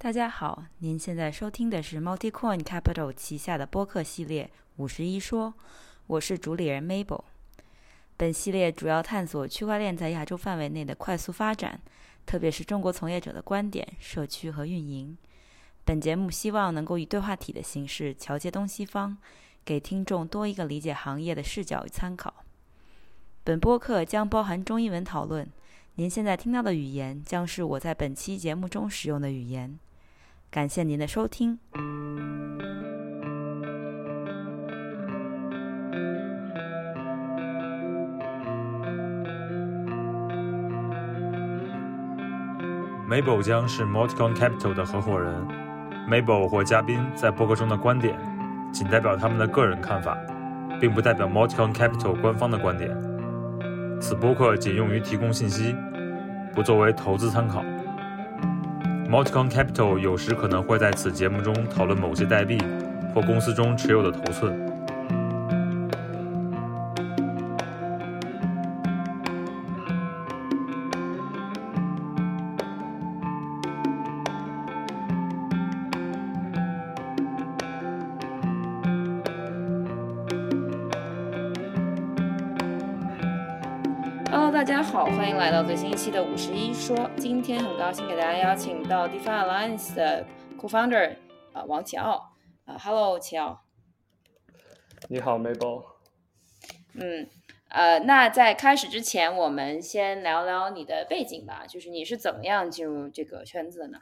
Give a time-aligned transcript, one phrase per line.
[0.00, 4.44] 大家好，您现在收听的是 MultiCoin Capital 旗下的播客系列
[4.76, 5.48] 《五十一说》，
[6.06, 7.24] 我是主理人 Mabel。
[8.16, 11.80] 本系列主要探索区块链在亚洲范围内的快速发展，
[12.24, 15.18] 特别是中国从业者的观点、社区和运营。
[15.84, 19.18] 本节目希望能够以对话体的形式桥接东西方，
[19.64, 22.32] 给听众多一个理解行业的视角与参考。
[23.42, 25.50] 本播客将包含中英文讨论。
[25.96, 29.76] 您现在听到的语言将是我在本期节目中使用的语言。
[30.50, 31.58] 感谢您的收听。
[43.08, 45.34] Mabel 将是 Multicon Capital 的合伙人。
[46.08, 48.18] Mabel 或嘉宾在播客中的观点，
[48.72, 50.16] 仅代表他们的个人看法，
[50.80, 52.90] 并不代表 Multicon Capital 官方的观点。
[54.00, 55.74] 此播客仅用于提供信息，
[56.54, 57.62] 不作为投资参考。
[59.08, 62.58] Multicon Capital 有时可能会在此节目中讨论某些代币
[63.14, 64.67] 或公司中持有的头寸。
[86.38, 87.10] 十一说。
[87.16, 90.24] 今天很高兴给大家邀请到 DeFi Alliance 的
[90.56, 91.16] Co-founder
[91.52, 92.32] 啊、王启奥
[92.64, 93.64] 啊、Hello，启奥。
[95.08, 95.84] 你好，Mabel。
[96.94, 97.28] 嗯，
[97.70, 103.98] 呃，那在开始之前，我们先聊聊你的背景吧，就是你是怎么样进入这个圈子的呢？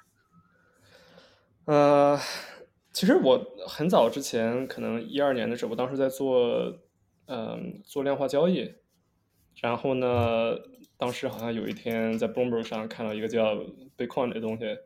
[1.64, 2.20] 呃，
[2.92, 6.36] 其实我很早之前，可能一二年的时候，我当时在做，
[7.28, 8.74] 嗯、做量化交易。
[9.62, 10.54] 然后呢，
[10.98, 13.54] 当时好像有一天在 Bloomberg 上看到一个叫
[13.96, 14.78] Bitcoin 的东西，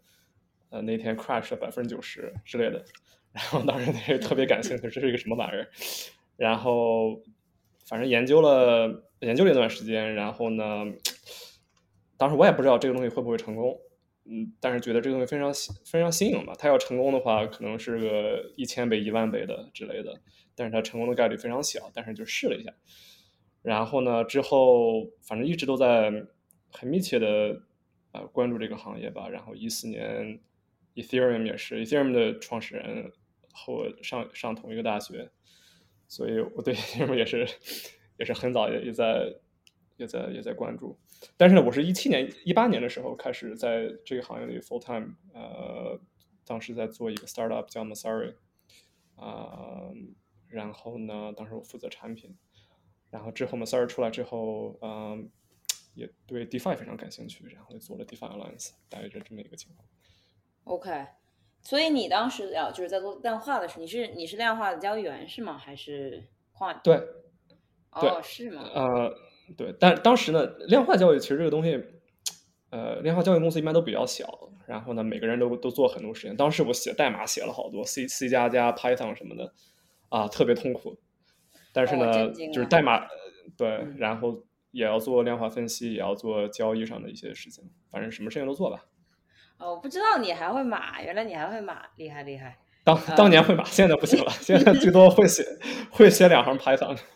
[0.70, 2.84] 呃，那天 crash 了百分之九十之类的。
[3.32, 5.68] 然后当时那个特别感兴趣，这是一个什么玩意儿？
[6.36, 7.22] 然后
[7.86, 10.84] 反正研究了研究了一段时间，然后呢，
[12.16, 13.78] 当时我也不知道这个东西会不会成功，
[14.24, 15.52] 嗯，但是觉得这个东西非常
[15.84, 20.20] 非常新颖嘛，它要成功的话，可能是个一千倍、一万倍的之类的，
[20.56, 22.72] 但是它成功的概率非常小，但是就试了一下。
[23.62, 26.10] 然后呢，之后反正一直都在
[26.70, 27.60] 很密切的
[28.12, 29.28] 呃关注这个行业吧。
[29.28, 30.40] 然后一四年
[30.94, 33.12] ，Ethereum 也是 Ethereum 的创始人
[33.52, 35.30] 和我上上同一个大学，
[36.08, 37.46] 所以我对 Ethereum 也是
[38.18, 39.34] 也是很早也也在
[39.98, 40.98] 也在也在关注。
[41.36, 46.00] 但是呢，我是一七年一八年的时候开始在这个行业里 full time，呃，
[46.46, 48.36] 当时在做一个 startup 叫 Masari，
[49.16, 49.90] 啊、
[50.48, 52.34] 然后呢，当时我负责产品。
[53.10, 55.28] 然后之后 Masar 出来之后，嗯，
[55.94, 59.86] 也对 DeFi 非常感兴趣，然后就做了 DeFi Alliance，大概是这么一个情况。
[60.64, 61.06] OK，
[61.62, 65.58] 所以你当时啊，就是在做量化的时候，你是你是量化的交易员是吗？
[65.58, 66.80] 还是 quant？
[66.82, 66.94] 对，
[67.90, 68.62] 哦，对是吗？
[68.74, 69.14] 呃，
[69.56, 71.82] 对，但当时呢，量化交易其实这个东西，
[72.70, 76.36] 呃，量化交易公司一般都比较小，然后呢，每个人都都做很多事情。
[76.36, 79.52] 当时我写代码写了好多 C C 加加 Python 什么的，
[80.10, 80.96] 啊，特别痛苦。
[81.72, 83.08] 但是呢，就是代码，呃
[83.56, 88.84] 对嗯，然后也要做量化分析，也要做交易上的一些事情，反正什么事情都做吧。
[89.58, 92.58] 哦，我不知道你还会码，原来你还会码，厉害厉害。
[92.82, 95.44] 当啊当年会码，现在不行了， 现在最多会写
[95.90, 96.98] 会写两行 Python。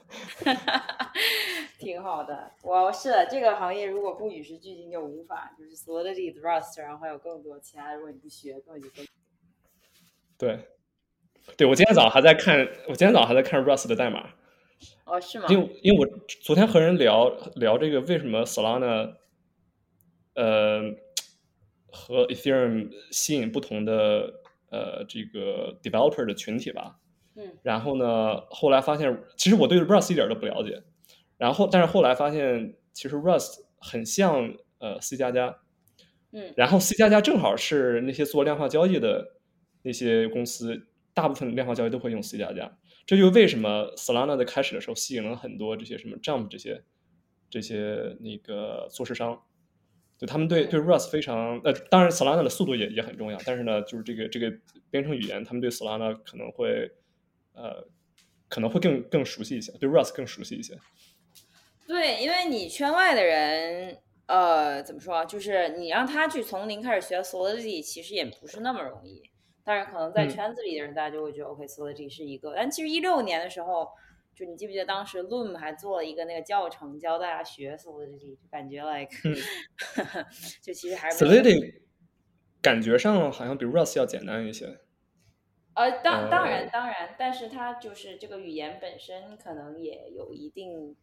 [1.78, 9.06] 挺好的，我是的这个行业如果不与时俱进就无法，就是 Solidity、Rust，然后还有更多其他，如果你不学，根本就跟
[10.38, 10.69] 对，
[11.56, 14.31] 对我今天早上还在看，我今天早上还在看 Rust 的代码，
[15.04, 15.46] 哦是吗？
[15.48, 16.06] 因为因为我
[16.42, 19.16] 昨天和人聊聊这个为什么 Solana，
[20.34, 20.82] 呃，
[21.86, 24.32] 和 Ethereum 吸引不同的
[24.70, 26.98] 呃这个 developer 的群体吧。
[27.36, 30.82] 嗯然后呢，后来发现其实我对 Rust 一点都不了解，
[31.36, 35.58] 然后但是后来发现其实 Rust 很像呃 C 加加，
[36.30, 39.34] 嗯然后 C 加加正好是那些做量化交易的
[39.82, 42.78] 那些公司，大部分量化交易都会用 C 加加。
[43.06, 46.83] 这就为什么 Solana 在开始的时候吸引了很多这些什么 Jump 这些
[47.51, 49.42] 这些那个做市商，
[50.18, 54.53] 就他们对对 Rust 非常呃，当然 Solana 的速度也也很重要，但是呢，就是这个这个
[54.91, 56.91] 编程语言，他们对 Solana 可能会
[57.53, 57.86] 呃
[58.48, 60.78] 可能会更更熟悉一些，对 Rust 更熟悉一些。
[61.86, 65.24] 对，因为你圈外的人，呃，怎么说啊？
[65.27, 69.22] 就是你让他去从零开始学 Solidity，其实也不是那么容易。
[69.65, 72.55] 但是可能在嗯圈子里的人，大家就会觉得 OK，Solidity 是一个。
[72.55, 73.89] 但其实一六年的时候，
[74.34, 79.34] 就你记不记得当时 Loom 还做了一个那个教程教大家学 Solidity，就感觉 like，、嗯
[80.63, 81.81] 就其实还是 Solidity
[82.61, 84.81] 感觉上好像比 Rust 要简单一些。
[85.75, 90.95] 呃，当当然当然，但是它就是这个语言本身可能也有一定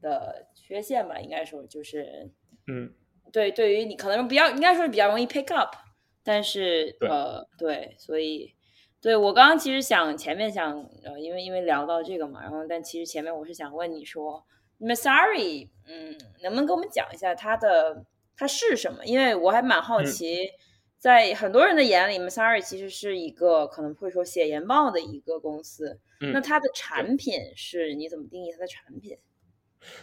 [0.00, 2.30] 的缺陷吧，应该说就是，
[2.66, 2.92] 嗯，
[3.32, 5.76] 对，对于你可能比较应该说是比较容易 pick up，
[6.24, 8.54] 但是呃，对，所以
[9.00, 14.44] 对我刚刚其实想前面想呃，因为因为聊到这个嘛，然后但其实前面我是想问你说
[14.78, 18.04] m a s a r i 嗯，能不能给我们讲一下它的
[18.36, 19.04] 它是什么？
[19.04, 20.50] 因为我还蛮好奇。
[20.98, 25.98] 在很多人的眼里 m a s a r i 其实是一个可能会说写研报的一个公司。
[26.32, 29.18] 那它的产品是你怎么定义它的产品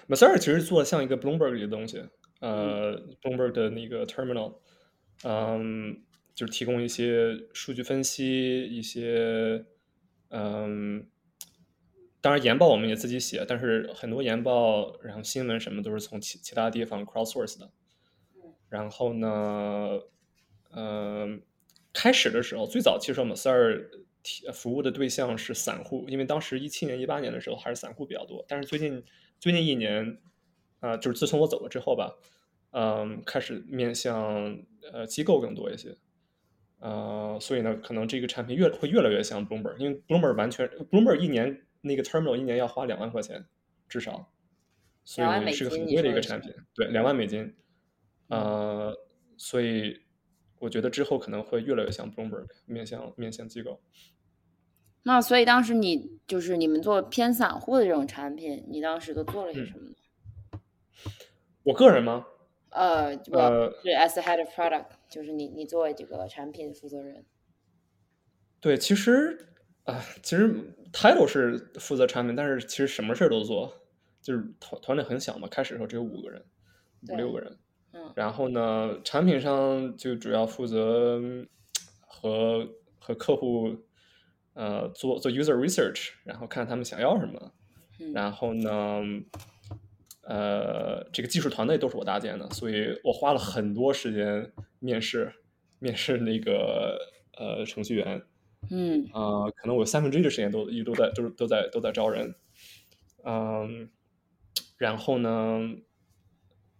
[0.07, 2.03] m a s a r i 其实做的像一个 Bloomberg 的东西，
[2.41, 4.55] 呃，Bloomberg 的那个 Terminal，
[5.23, 6.03] 嗯，
[6.39, 9.65] 就是提供一些数据分析，一些，
[10.29, 11.05] 嗯，
[12.21, 17.69] 当然研报我们也自己写，但是很多研报，然后新闻什么都是从其其他地方 cross source 的。
[18.69, 19.99] 然后呢？
[20.71, 21.41] 嗯，
[21.91, 23.89] 开始的时候，最早其实我们 Sir
[24.53, 28.45] 服务的对象是散户，因为当时一七年、一八年的时候还是散户比较多。
[28.47, 29.03] 但是最近
[29.41, 30.17] 最近一年，
[30.79, 32.15] 啊，就是自从我走了之后吧，
[32.71, 34.57] 嗯，开始面向
[34.93, 35.97] 呃机构更多一些。
[36.79, 43.45] 呃，所以呢，可能这个产品越会越来越像 Bloomberg，因为 Bloomberg 完全 Bloomberg 一年那个 Terminal 一年要花两万块钱
[43.87, 44.31] 至少，
[45.03, 46.53] 所以是个很贵的一个产品。
[46.73, 47.55] 对，两万美金。
[48.27, 48.97] 呃，
[49.37, 50.01] 所以。
[50.61, 53.79] 我觉得之后可能会越来越像 Bloomberg，面向面向机构。
[55.03, 60.59] 那所以当时你就是你们做偏散户的这种产品，你当时都做了些什么呢？
[61.63, 62.25] 我个人吗？
[62.71, 67.25] 呃，我，是 as a head of product，就是你你作为这个产品负责人。
[68.61, 69.53] 对，其实
[69.83, 73.73] 啊，其实 title 是负责产品，但是其实什么事儿都做，
[74.21, 76.45] 就是团团队很小嘛，开始的时候只有五个人，
[77.09, 77.51] 五六个人。
[77.91, 81.19] 嗯然后呢，产品上就主要负责
[82.01, 82.67] 和
[82.99, 83.75] 和客户
[84.53, 87.51] 呃做做 user research，然后看他们想要什么。
[88.13, 89.01] 然后呢，
[90.29, 95.33] 呃，这个技术团队都是我搭建的，所以我花了很多时间面试
[95.79, 96.99] 面试那个
[97.37, 98.21] 呃程序员。
[98.69, 102.35] 嗯啊，可能我三分之一的时间都一直都在都是都在都在招人。
[103.23, 103.89] 嗯，
[104.77, 105.59] 然后呢？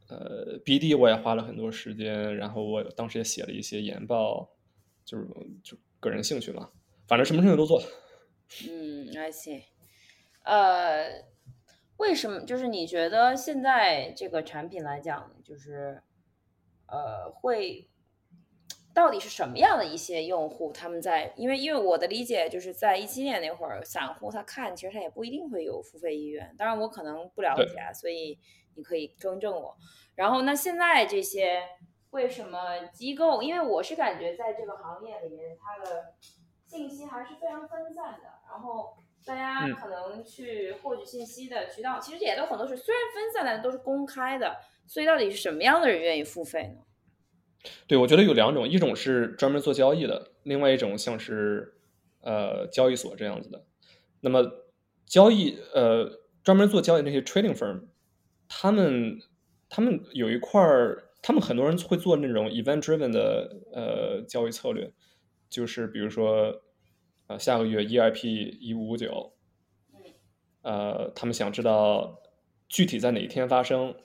[0.09, 4.49] 呃，BD 我也花了很多时间，然后我当时也写了一些研报，
[5.05, 5.27] 就是
[5.63, 6.71] 就个人兴趣嘛，
[7.07, 7.79] 反正什么事情都做。
[8.67, 9.61] 嗯，I see。
[10.41, 11.25] 呃，
[11.99, 12.41] 为什么？
[12.41, 16.01] 就是你觉得现在这个产品来讲，就是
[16.87, 17.89] 呃，会
[18.93, 20.73] 到底是什么样的一些用户？
[20.73, 28.39] 他们在因为因为我的理解就是在一七年那会儿，散户他看其实他也不一定会有付费意愿，当然我可能不了解，所以。
[28.75, 29.75] 你可以更正我，
[30.15, 31.61] 然后那现在这些
[32.11, 33.41] 为什么机构？
[33.41, 36.13] 因为我是感觉在这个行业里面，它的
[36.65, 44.55] 信息还是非常分散的，然后大家可能去获取信息的渠道其实也都很多是虽然分散，但都是公开的。
[44.87, 46.81] 所以到底是什么样的人愿意付费呢？
[47.87, 51.75] 对，我觉得有两种，一种是专门做交易的，另外一种像是
[52.21, 53.65] 呃交易所这样子的。
[54.21, 54.49] 那么
[55.05, 57.83] 交易呃专门做交易那些 trading firm。
[58.47, 59.19] 他们
[59.69, 64.91] 他们有一块儿，他们很多人会做那种 event driven 的呃交易策略，
[65.51, 66.63] 就是比如说，
[67.29, 69.31] 呃下个月 EIP 一五五九，
[70.63, 72.19] 呃他们想知道
[72.67, 73.95] 具体在哪一天发生，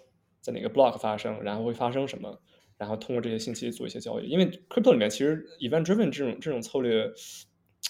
[0.40, 2.40] 在哪个 block 发生，然后会发生什么，
[2.78, 4.28] 然后通过这些信息做一些交易。
[4.28, 7.12] 因为 crypto 里面其实 event driven 这种这种策略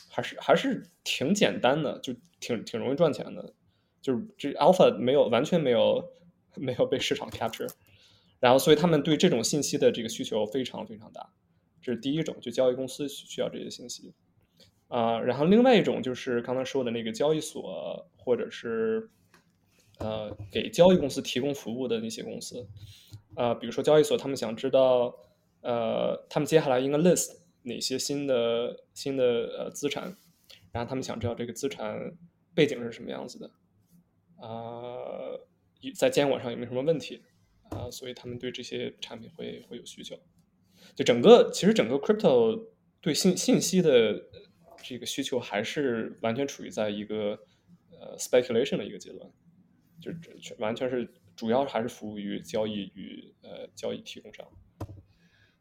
[0.09, 3.53] 还是还是挺简单的，就挺挺容易赚钱的，
[4.01, 6.03] 就是这 alpha 没有完全没有。
[6.57, 7.69] 没有被市场 capture，
[8.39, 11.29] 然后所以他们对这种信息的这个需求非常非常大，
[11.83, 14.15] 这是第一种，就交易公司需要这些信息
[14.89, 15.21] 啊。
[15.21, 19.09] 然后另外一种就是刚才说的那个交易所或者是
[19.99, 22.67] 呃给交易公司提供服务的那些公司
[23.35, 25.15] 啊，比如说交易所，他们想知道
[25.63, 29.25] 呃他们接下来应该 list 哪些新的新的
[29.59, 30.17] 呃资产，
[30.73, 32.17] 然后他们想知道这个资产
[32.55, 33.51] 背景是什么样子的
[34.37, 34.99] 啊。
[35.95, 37.23] 在监管上有没有什么问题
[37.69, 37.91] 啊？
[37.91, 40.19] 所以他们对这些产品会会有需求。
[40.95, 42.69] 就整个其实整个 crypto
[43.03, 44.19] 对信信息的
[44.85, 47.39] 这个需求还是完全处于在一个
[47.91, 49.29] 呃 speculation 的一个阶段，
[50.01, 54.47] 就全完全是主要还是服务于交易与呃交易提供商。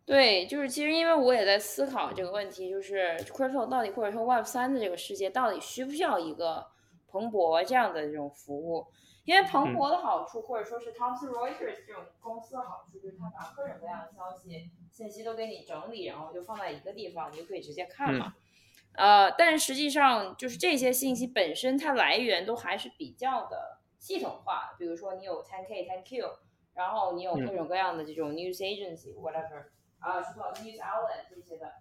[0.06, 6.68] 对，就是其实因为我也在思考这个问题，就是 crypto 到底或者说 Web 三的这个世界到底需不需要一个
[7.08, 8.86] 彭博这样的这种服务？
[9.24, 18.36] 因为彭博的好处，或者说是 Thomson Reuters 这种公司的好处，就是它把各种各样的消息信息都给你整理，然后就放在一个地方，你就可以直接看嘛。
[18.96, 24.76] 呃，但实际上就是这些信息本身，它来源都还是比较的系统化。
[24.78, 26.30] 比如说你有 10K、10Q，
[26.76, 29.66] 然后你有各种各样的这种 news agency whatever
[30.00, 31.72] 啊，什么 news outlet 这些的。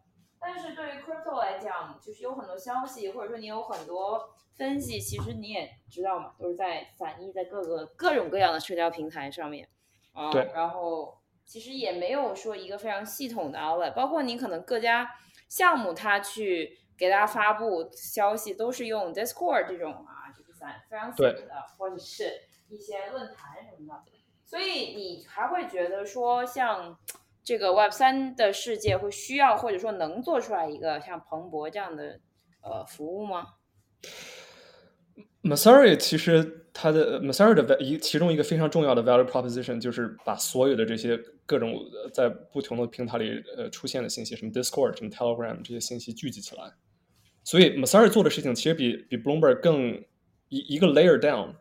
[0.41, 9.69] 但是对于 crypto 来讲，就是有很多消息，或者说你有很多分析，其实你也知道嘛，都是在反映在各个各种各样的社交平台上面
[10.15, 10.31] 啊。
[10.33, 10.51] 对。
[10.55, 15.11] 然后其实也没有说一个非常系统的 outlet，包括你可能各家
[15.49, 16.79] 项目它去。
[16.97, 24.13] 给大家发布消息都是用 Discord 这种啊，就是咱非常小的，或者是一些论坛什么的。
[24.45, 26.99] 所以你还会觉得说，像
[27.43, 32.21] 这个 Web 三的世界会需要或者说能做出来一个像彭博这样的
[32.63, 33.55] 呃服务吗
[35.43, 39.27] m a s a r i 其实它的 m a s a r i 的一其中一个非常重要的 value
[39.27, 41.79] proposition 就是把所有的这些各种
[42.13, 46.73] 在不同的平台里呃出现的信息，什么 Discord、什么 Telegram 这些信息聚集起来。
[47.45, 50.03] 所以 m a s a r i 做的事情其实比比 Bloomberg 更
[50.49, 51.55] 一一个 layer down，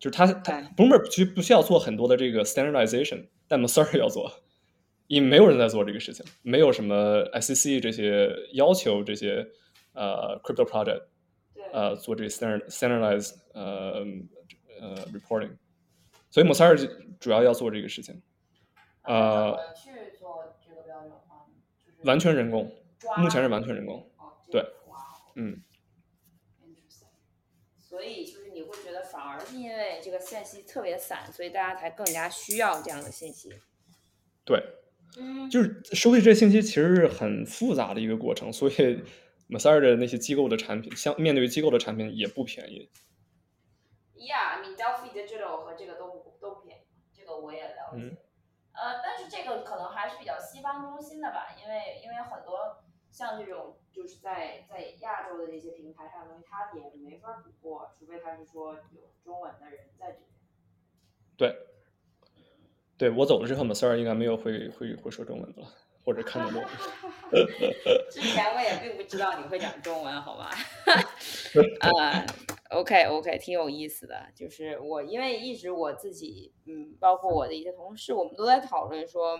[0.00, 4.32] 就是他他 Bloomberg 其实不需要做很多的这个 standardization，但 m a s a r i 要做，
[5.06, 9.46] 因为没有人在做这个事情，没有什么 SEC 这些要求这些
[9.92, 11.02] 呃 crypto project，
[11.72, 14.04] 呃做这个 standard standardized 呃
[14.80, 15.56] 呃 reporting，
[16.30, 18.22] 所以 m a s a r i 主要要做这个事情，
[19.02, 19.56] 呃，
[22.04, 22.72] 完全人工，
[23.16, 24.10] 目前是完全人工，
[24.50, 24.64] 对。
[25.40, 25.62] 嗯，
[27.76, 33.48] 所以就是你会觉得反而是因为这个信息特别散，所以大家才更加需要这样的信息。
[34.44, 34.60] 对，
[35.16, 39.00] 嗯，就是收集这些信息其实是很复杂的一个过程，所以
[39.48, 42.88] m a s a r 的那些机构的产品，相面对于机构的产品也不便宜。
[44.14, 48.16] Yeah, m e Delphi 的这种和这个都不都不便宜，这个我也了解。
[48.72, 52.84] 呃，但是这个可能还是比较西方中心的吧，因为因为很多。
[53.10, 60.28] 像这种就是在在亚洲的这些平台上，东西它也没法补货，除非他是说有中文的人在这边。
[61.38, 61.56] 对，
[62.98, 65.68] 对我走了之后 m a s a r 应该没有会会会说中文的了，
[66.08, 66.64] 或者看得懂。
[68.10, 70.48] 之前我也并不知道你会讲中文，好吗？
[71.82, 72.26] 呃
[72.70, 74.26] ，OK OK，挺有意思的。
[74.34, 79.38] 就是我因为一直我自己，嗯，包括我的一些同事，我们都在讨论说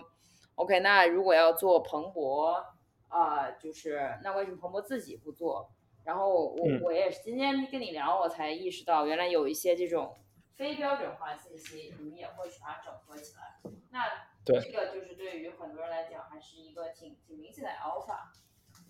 [0.53, 2.63] ，OK，那如果要做彭博。
[3.07, 5.71] 啊，就是那为什么彭博自己不做？
[6.05, 10.15] 然后我我也是今天跟你聊，我才意识到原来有一些这种
[10.55, 13.59] 非标准化信息，你们也会去把它整合起来。
[13.89, 18.17] 那这个就是对于很多人来讲，还是一个挺挺明显的 alpha。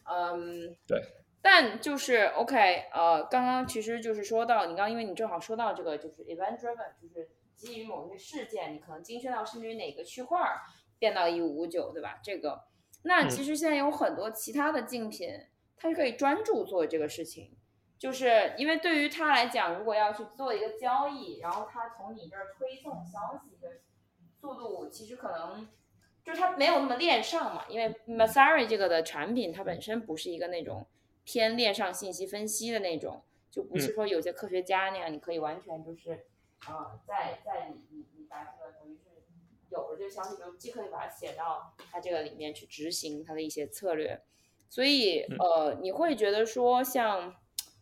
[0.06, 1.02] 嗯，对。
[1.42, 10.38] 但就是 OK，呃，刚刚其实就是说到你刚，因为你正好说到这个，就是 event driven，就是基于某些事件，你可能精确到甚至于哪个区块
[10.98, 12.20] 变到一五五九，对吧？
[12.22, 12.66] 这个。
[13.04, 15.30] 那其实现在有很多其他的竞品，
[15.78, 17.56] 它是可以专注做这个事情，
[17.98, 23.80] 就是因为对于他来讲，如果要去做一个交易，然后他从你这儿推送消息的
[24.42, 25.68] 速度，其实可能
[26.24, 27.66] 就是它没有那么链上嘛。
[27.70, 30.86] 因为 Masari 这个的产品，它本身不是一个那种
[31.24, 36.26] 偏链上信息分析的那种，就不是说有些科学家那样，你可以完全就是
[36.66, 39.04] 啊，在在你你你把这个等于是。
[39.72, 44.20] 有了这个消息，就既可以把它写到它这个里面去执行它的一些策略。
[44.68, 47.36] 所以，呃，你会觉得说，像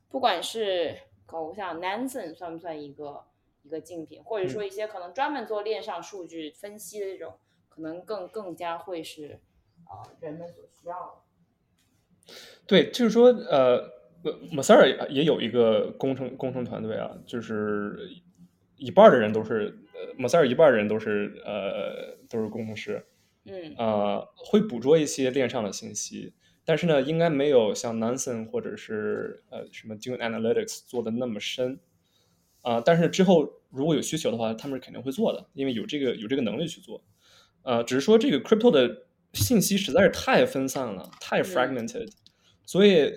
[0.10, 1.00] 不管是
[1.32, 3.24] 我像 Nansen 算不算一个
[3.68, 9.42] 一个竞品，或者说一些可能专门做链上数据分析的这种，可能更更加会是
[9.84, 10.96] 啊人们所需要
[12.26, 12.34] 的。
[12.66, 13.92] 对，就是说，呃
[14.62, 18.10] s a r 也有一个工程工程团队啊，就是
[18.78, 20.16] 一半的人都是呃。
[20.18, 23.06] 马塞尔一半人都是呃都是工程师，
[23.46, 26.34] 嗯呃会捕捉一些链上的信息，
[26.66, 31.80] 但是呢，应该没有像 Nansen 或者是呃什么 Dune Analytics 做的那么深
[32.70, 32.82] 啊。
[32.84, 37.04] 但是之后如果有需求的话，他们是肯定会做的，因为有这个有这个能力去做。
[37.64, 42.12] 呃，只是说这个 crypto 的信息实在是太分散了，太 fragmented，
[42.66, 43.12] 所以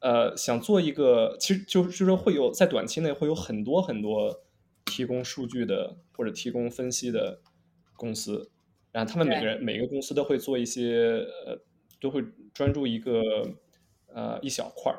[0.00, 4.42] 呃想做一个，其实就就是说会有在短期内会有很多很多。
[4.84, 7.40] 提供数据的或者提供分析的
[7.94, 8.50] 公司，
[8.90, 11.56] 然后他们每个人每个公司都会做一些呃，
[12.00, 12.22] 都会
[12.52, 13.22] 专注一个
[14.12, 14.98] 呃一小块儿，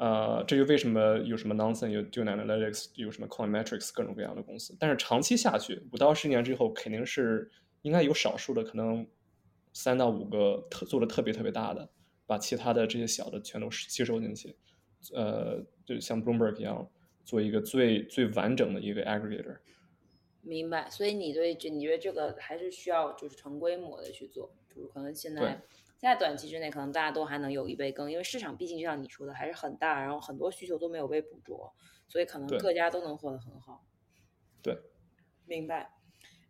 [0.00, 7.50] 呃，这就为什么有什么 Nansen 有 Dune Analytics 有什么 Coinmetrics 各种各样的公司，但是长期下去五到十年之后，肯定是
[7.82, 9.06] 应该有少数的可能
[9.72, 11.88] 三到五个特做的特别特别大的，
[12.26, 14.56] 把其他的这些小的全都吸收进去，
[15.12, 16.88] 呃，就像 Bloomberg 一样。
[17.22, 19.58] 做一个最最完整的一个 aggregator。
[20.40, 25.62] 明白，所以你对这你觉得这个还是需要就是成规模的去做，就是可能现在现
[26.00, 31.74] 在短期之内可能大家都还能有一杯羹，因为市场毕竟就像你说的还是很大，然后很多需求都没有被捕捉，
[32.08, 33.84] 所以可能各家都能活得很好。
[34.62, 34.78] 对，
[35.44, 35.90] 明白。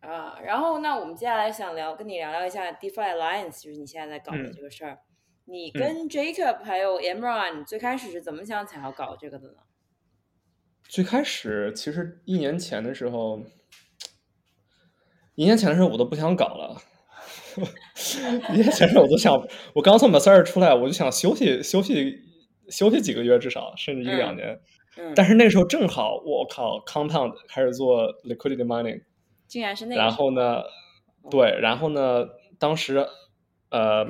[0.01, 5.01] 啊，然后那我们接下来想聊跟你聊聊一下 DeFi Alliance，就是你现在在搞的这个事儿。
[5.45, 9.59] 你跟 Jacob 还有 Emran 最开始是怎么想想要搞这个的呢？
[10.85, 13.43] 最开始其实一年前的时候。
[15.37, 16.83] 一年前的时候我都不想搞了，
[18.55, 19.33] 一年前的时候我都想，
[19.75, 22.19] 我刚从 Master 出来，我就想休息休息
[22.69, 24.61] 休息几个月，至少甚至一两年。
[24.97, 25.13] 嗯。
[25.15, 29.03] 但是那个时候正好，我靠，Compound 开始做 Liquidity Mining，
[29.47, 29.97] 竟然是那。
[29.97, 30.63] 然后呢，
[31.31, 32.27] 对，然后呢，
[32.59, 33.07] 当时
[33.71, 34.07] 呃，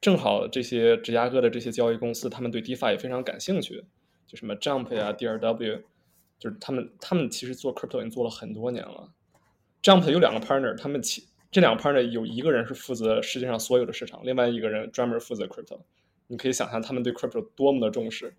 [0.00, 3.84] 正好这些芝加哥的这些交易公司，他们对 DeFi 也非常感兴趣，
[4.26, 5.82] 就什么 Jump 呀、DRW，
[6.38, 9.10] 就是他们他们其实做 Crypto 已经做了很多年了。
[9.82, 15.82] Jump 有两个 partner，他们其这两个 partner 有一个人是负责世界上所有的市场，另外一个人专门负责 crypto。
[16.28, 18.34] 你可以想象他们对 crypto 多么的重视。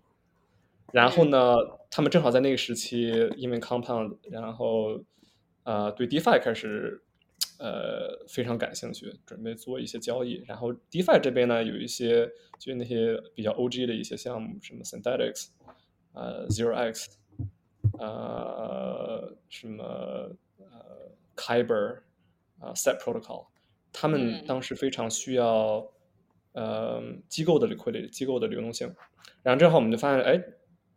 [0.92, 1.54] 然后呢，
[1.92, 5.00] 他们正好在那个时期，因为 Compound，然后
[5.62, 7.00] 呃对 DeFi 开始
[7.60, 10.42] 呃非常感兴趣，准备做一些交易。
[10.48, 12.28] 然后 DeFi 这边呢，有一些
[12.58, 15.50] 就那些比较 OG 的一些项目，什么 Synthetics，
[16.14, 17.16] 呃 Zero X，
[17.96, 19.84] 呃什么
[20.58, 21.14] 呃。
[21.36, 21.98] Kyber
[22.64, 23.48] 啊，Set Protocol，
[23.92, 25.92] 他们当时非常需要
[26.52, 28.94] 呃机构的 liquidity，机构的流动性。
[29.42, 30.42] 然后正好我们就发现，哎，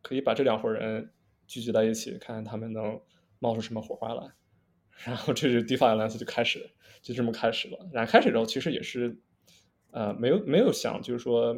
[0.02, 1.12] 可以把这两伙人
[1.46, 3.02] 聚集在一起，看看他们能
[3.40, 4.32] 冒出什么火花来。
[5.04, 6.72] 然后这是 DeFi Alliance 就开始，
[7.02, 7.90] 就这么开始了。
[7.92, 9.20] 然后开始之后，其实也是
[9.92, 11.58] 呃没有没有想，就是说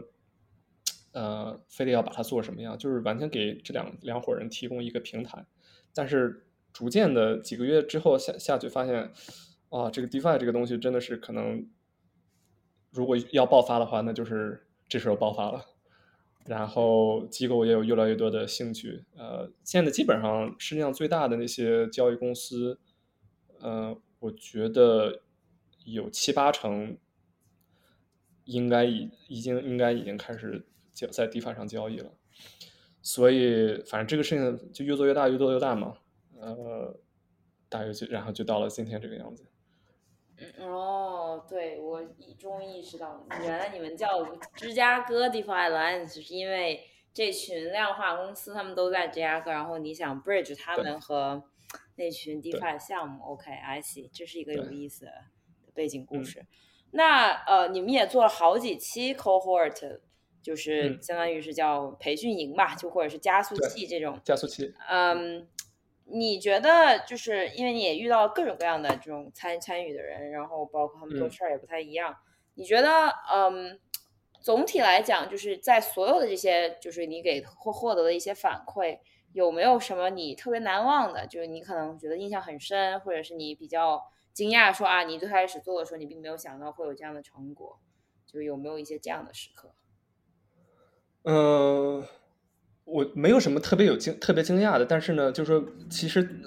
[1.11, 5.45] 呃非得要把它做什么样，就是完全给这两两伙人提供一个平台，
[5.93, 6.45] 但是。
[6.71, 9.11] 逐渐的几个月之后下下去发现，
[9.69, 11.69] 啊，这个 DeFi 这个东西真的是可能，
[12.91, 15.65] 如果要爆发的话，那就是这时候爆发了。
[16.45, 19.05] 然后机构也有越来越多的兴趣。
[19.15, 22.79] 呃，现在基本上世界上最大的那些交易公司，
[23.59, 25.21] 呃，我觉得
[25.85, 26.97] 有七八成
[28.45, 32.11] 应该已已经应该已经开始交在 DeFi 上交易了。
[33.03, 35.97] 所以反正这个事情就越做越大，越做越大嘛。
[36.39, 36.99] 呃，
[37.67, 39.45] 大约就然后就到了今天这个样子。
[40.59, 42.03] 哦，对，我
[42.37, 44.25] 终于意识到了，原来你们叫
[44.55, 51.43] 芝加哥 DeFi Alliance 是因为这群量化公司他们都在芝加哥，然后你想 bridge 他们和
[51.95, 53.23] 那群 DeFi 项目。
[53.23, 55.11] OK，I see，这是一个有意思的
[55.73, 56.45] 背景故事。
[56.91, 59.99] 那呃，你们也做了好几期 cohort，
[60.41, 64.73] 就是相当于是叫培训营吧，就或者是加速器这种加速器。
[64.89, 65.47] 嗯。
[66.11, 72.15] 你觉得就是因为你也遇到各种各样的这种参参与的人，然后包括他们做事儿也不太一样。
[72.55, 73.79] 你觉得，嗯，
[74.41, 78.99] 总体来讲，就是在所有的这些，就是你给获获得的一些反馈，
[79.31, 81.25] 有没有什么你特别难忘的？
[81.27, 87.79] 就是你可能觉得印象很深，或者是你比较惊讶，说啊，你最开始做的时候，你并没有想到会有这样的成果，
[88.25, 89.73] 就是有没有一些这样的时刻？
[91.23, 92.05] 嗯。
[92.91, 96.41] 我没有什么特别有惊特别惊讶的，但是呢，就是说，其实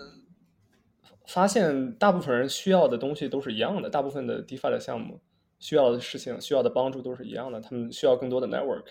[1.27, 5.21] 发现大部分人需要的东西都是一样的，大部分的 DeFi 的项目
[5.59, 7.61] 需要的事情、需要的帮助都是一样的。
[7.61, 8.87] 他们需要更多的 network，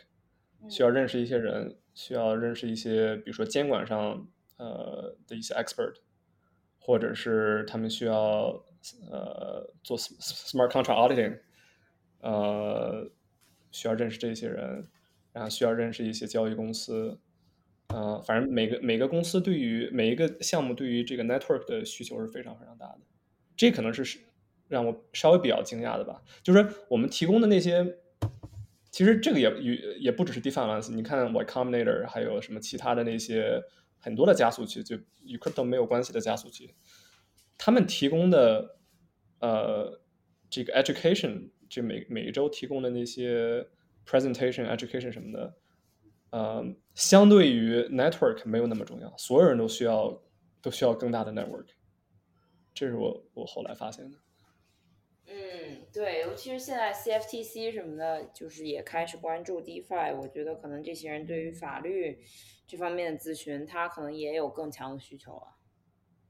[0.70, 4.26] 需要认识一些人，需要认识一些，比如说监管上
[4.58, 5.96] 呃的一些 expert，
[6.80, 8.64] 或者是他们需要
[9.12, 11.40] 呃做 smart contract auditing，
[12.22, 13.10] 呃
[13.72, 14.88] 需要认识这些人，
[15.34, 17.20] 然后需要认识一些交易公司。
[17.93, 22.99] 呃，反正每个每个公司对于每一个项目对于这个 network 的需求是非常非常大的，
[23.58, 24.19] 这可能是
[24.69, 26.21] 让我稍微比较惊讶的吧。
[26.41, 27.97] 就是我们提供的那些，
[28.89, 33.62] 其实这个也也也不只是 definance 你看 Y Combinator 还有什么其他的那些
[33.99, 36.73] 很多的加速器，就与 crypto 没有关系的加速器，
[37.58, 38.77] 他们提供的
[39.39, 39.99] 呃
[40.49, 43.67] 这个 education，就每每一周提供的那些
[44.06, 45.56] presentation education 什么的。
[46.32, 50.21] 呃，相对于 network 没有那么重要，所有人都需要
[50.62, 51.67] 都需要更大的 network，
[52.73, 54.17] 这是我我后来发现的。
[55.25, 62.21] 嗯，对，尤其是现在 CFTC 什么的，就是也开始关注 DeFi，我觉得可能这些人对于法律
[62.67, 65.56] 这方面的咨询，他可能也有更强的需求啊。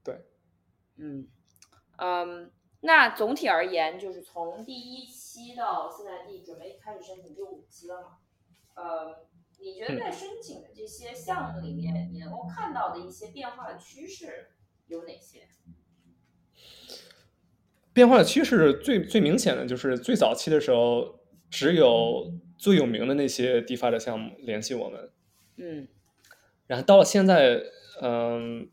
[0.04, 0.24] 对，
[0.96, 1.28] 嗯
[1.96, 8.18] 嗯，那总体而言，就是从第一期到现在第准备开始申请第五期了嘛？
[8.76, 9.26] 呃。
[9.62, 14.48] 你觉得在申请的这些项目里面，你能够看到的一些变化的趋势
[14.88, 15.48] 有哪些？
[17.92, 21.20] 变化的趋势最最明显的就是最早期的时候，
[21.50, 25.10] 只有最有名的那些 DeFi 的项目联系我们，
[25.56, 25.88] 嗯
[26.66, 27.60] 然后到了现在，
[28.00, 28.70] 嗯，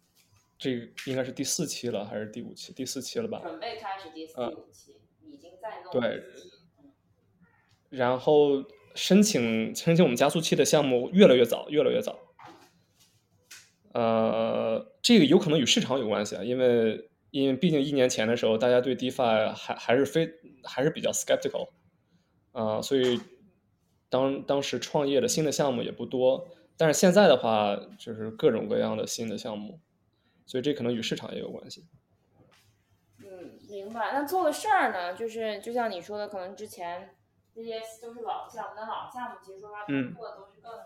[0.57, 2.71] 这个应该是第四期了还是第五期？
[2.71, 3.41] 第四期了吧？
[3.43, 4.33] 准备开始第四、
[4.71, 6.23] 期，已经在弄对
[7.89, 8.63] 然后
[8.95, 12.19] 申请申请我们加速器的项目越来越早，越来越早。
[13.93, 20.29] 呃，这个有可能与市场有关系啊，因为因为毕竟一年前的时候，大家对 DeFi 还还是非
[20.63, 21.69] 还是比较 skeptical，
[22.51, 23.19] 啊、所以
[24.09, 26.47] 当当时创业的新的项目也不多，
[26.77, 29.79] 但是现在的话，就是各种各样的新的项目，
[30.45, 31.87] 所以这可能与市场也有关系。
[33.17, 34.13] 嗯，明白。
[34.13, 37.09] 那做的事儿呢，就是就像你说的，可能之前
[37.53, 40.85] 这些都是老项目，那老项目其实说它嗯做的都是更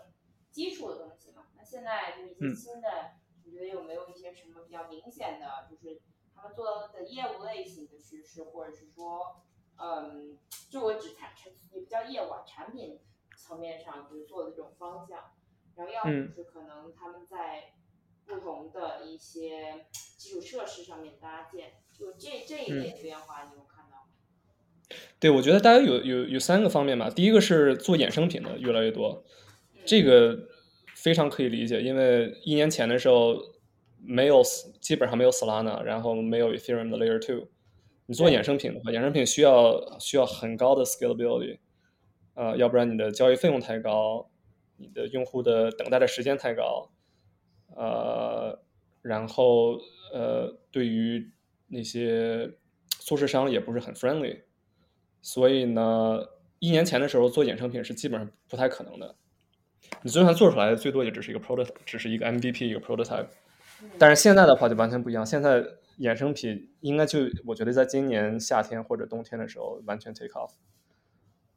[0.50, 1.46] 基础的东西嘛。
[1.56, 3.12] 那现在就是一些嗯新的，
[3.44, 6.00] 你觉得有没有一些什么比较明显的，就是
[6.34, 9.42] 他们做的业务类型的趋势，或者是说，
[9.76, 10.38] 嗯，
[10.70, 13.00] 就我指产产也不叫业务啊，产品
[13.36, 15.32] 层面上就是做的这种方向，
[15.74, 17.74] 然后要嗯么就是可能他们在
[18.26, 23.73] 不同的一些基础设施上面搭建，就这这一类的变化，你有看到吗？
[25.18, 27.08] 对，我觉得大家有有有三个方面吧。
[27.08, 29.24] 第一个是做衍生品的越来越多，
[29.84, 30.48] 这个
[30.94, 33.36] 非常可以理解，因为一年前的时候
[33.98, 34.42] 没有
[34.80, 37.48] 基本上没有 Solana，然后没有 Ethereum 的 Layer Two。
[38.06, 41.58] 你做衍生品的话，衍生品需要需要很高的 scalability，
[42.34, 44.28] 呃，要不然你的交易费用太高，
[44.76, 46.90] 你的用户的等待的时间太高，
[47.74, 48.60] 呃，
[49.00, 49.78] 然后
[50.12, 51.30] 呃，对于
[51.68, 52.50] 那些
[52.90, 54.42] 做市商也不是很 friendly，
[55.24, 56.20] 所以呢，
[56.58, 59.14] 一年前的时候做衍生品是基本上不太可能的。
[60.02, 63.28] 你就算做出来，最多也只是一个 prototype，只是一个 MVP，一个 prototype。
[63.98, 65.64] 但是现在的话就完全不一样，现在
[65.98, 70.50] 衍生品应该就我觉得在今年夏天或者冬天的时候完全 take off。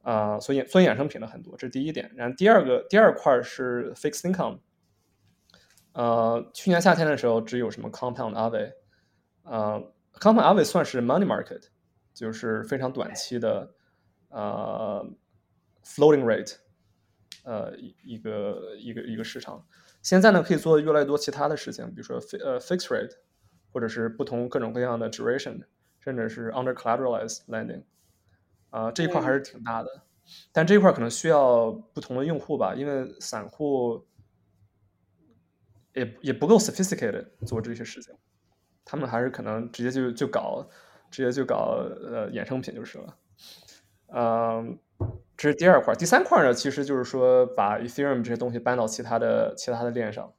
[0.03, 2.09] 啊、所以做衍生品的很多，这是第一点。
[2.15, 4.59] 然后第二个第二块是 fixed income。
[5.91, 8.71] 呃，去年夏天的时候只有什么 compound AVE，
[9.43, 11.63] 呃，compound Aave 算是 money market，
[12.17, 13.71] 就是非常短期的
[14.29, 15.07] 呃
[15.85, 16.55] floating rate，
[17.43, 19.63] 呃一一个一个一个市场。
[20.01, 23.11] 现在呢，可以做越来越多其他的事情，比如说呃 fixed rate，
[23.71, 25.65] 或者是不同各种各样的 duration，
[25.99, 27.83] 甚至是 under collateralized lending，
[28.71, 30.01] 啊、这一块还是挺大的。
[30.51, 34.07] 但这一块可能需要不同的用户吧，因为散户
[35.93, 38.15] 也也不够 sophisticated 做这些事情，
[38.83, 40.67] 他们还是可能直接就就搞，
[41.09, 43.17] 直接就搞呃衍生品就是了。
[44.07, 44.79] 嗯，
[45.35, 50.33] 这是第二块，第三块呢，其实就是说把 Ethereum 这些东西搬到其他的其他的链上，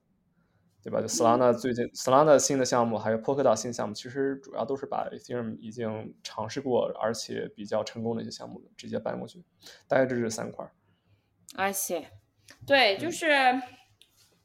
[0.82, 1.00] 对吧？
[1.00, 9.44] 就 Solana 最近 Solana 新的项目，还有 Polkadot 新项目，其实主要都是把 Ethereum 已经尝试过而且比较成功的一些项目直接搬过去，
[9.86, 10.66] 大概这是三块。
[11.56, 12.06] I see，
[12.66, 13.28] 对，就是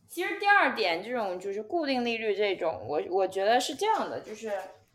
[0.09, 4.51] 其实第二点，这种就是固定利率这种，我我觉得是这样的，就是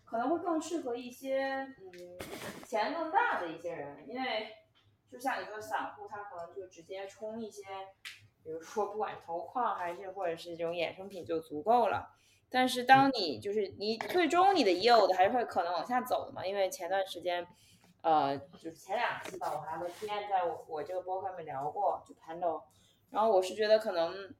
[0.09, 2.19] 可能会更适合一些嗯
[2.67, 4.49] 钱更大的一些人，因为
[5.11, 7.63] 就像你说散户，他可能就直接冲一些，
[8.43, 12.15] 比如说不管投矿还是或者是这种衍生品就足够了。
[12.51, 17.47] 但是当你就是你最终你的 yield 还是会可能往下走的嘛，因为前段时间。
[18.01, 22.63] 呃，就是前两期吧，我还和 T N 在我我这个播客里面聊过，就 Pando，
[23.11, 24.33] 然后我是觉得可能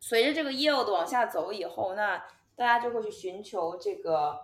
[0.00, 2.18] 随着这个 yield 往下走以后，那
[2.56, 4.36] 大家就会去寻求这个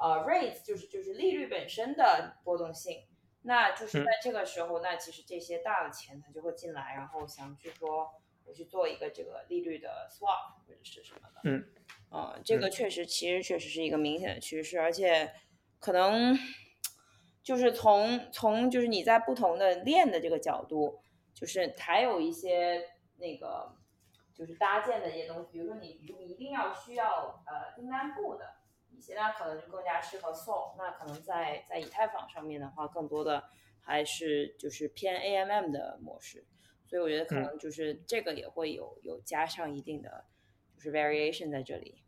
[0.00, 3.06] 呃 rates，就是就是利率本身的波动性。
[3.42, 8.10] 那就是在这个时候，那其实这些大的钱它就会进来，然后想去说
[8.44, 11.40] 我去做一个这个利率的 swap 或者是什么的。
[11.44, 11.64] 嗯，
[12.10, 15.32] 啊、这个确实其实确实是一个明显的趋势，而且
[15.78, 16.36] 可能
[17.42, 21.00] 就是从从就是你在不同的链的这个角度，
[21.32, 22.82] 就是还有一些
[23.18, 23.76] 那个
[24.34, 28.57] 就是搭建的一些东西，比如说你如果一定要需要呃订单部的
[28.98, 30.74] 一些，那可能就更加适合 Sol。
[30.76, 33.44] 那可能在在以太坊上面的话，更多的
[33.80, 36.44] 还是就是偏 AMM 的模式，
[36.86, 40.24] 所以我觉得可能就是这个也会有有加上一定的
[40.76, 42.02] 就是 variation 在这里。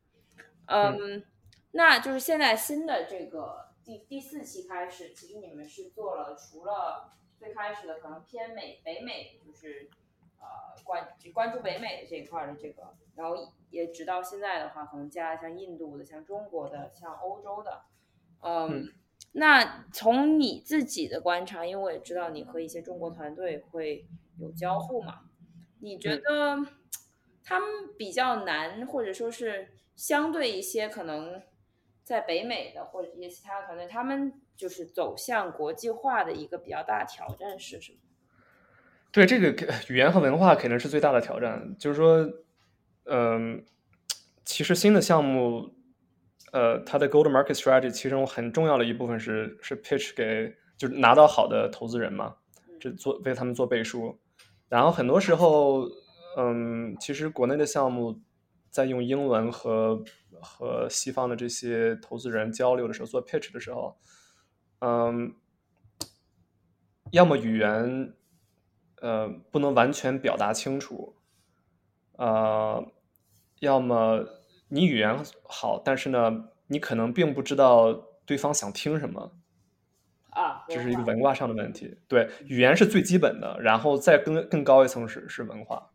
[0.66, 1.24] 嗯，
[1.70, 9.88] 那就是现在新的这个第第四期开始，其实你们是做了除了最开始的可能偏美北美，就是
[10.40, 13.36] 呃关只关注北美的这一块儿的这个，然后
[13.70, 17.82] 也直到现在的话，可能加了像印度的、像中国的、像欧洲的，
[18.42, 18.82] 嗯。
[18.82, 18.94] 嗯
[19.32, 24.04] 那从你自己的观察，因为我也知道你和一些中国团队会
[24.38, 25.20] 有交互嘛，
[25.78, 26.56] 你觉得
[27.44, 31.40] 他们比较难，或者说是相对一些可能
[32.02, 37.98] 在北美的或者一些其他团队，他们就是走向国际化的一个比较大的挑战是什么？
[39.12, 41.76] 对这个语言和文化肯定是最大的挑战。
[41.78, 42.30] 就是说，
[43.04, 43.64] 嗯，
[44.44, 45.74] 其实新的项目，
[46.52, 52.36] 呃，它的 go to market strategy 其中很重要的一部分是是 pitch 给就是拿到好的投资人嘛，
[52.78, 54.20] 这做为他们做背书。
[54.68, 55.88] 然后很多时候，
[56.36, 58.20] 嗯，其实国内的项目
[58.70, 60.04] 在用英文和
[60.40, 63.98] 和西方的这些投资人交流的时候，做 pitch 的时候，
[64.78, 65.34] 嗯，
[67.10, 68.14] 要么语言。
[69.00, 71.14] 呃，不能完全表达清楚，
[72.16, 72.86] 呃，
[73.60, 74.24] 要么
[74.68, 77.92] 你语言好，但是呢，你可能并不知道
[78.24, 79.32] 对方想听什么，
[80.30, 81.98] 啊，这是一个文化上的问题。
[82.06, 85.90] 对，语言是最基本的，然后再更更高一层是是文化，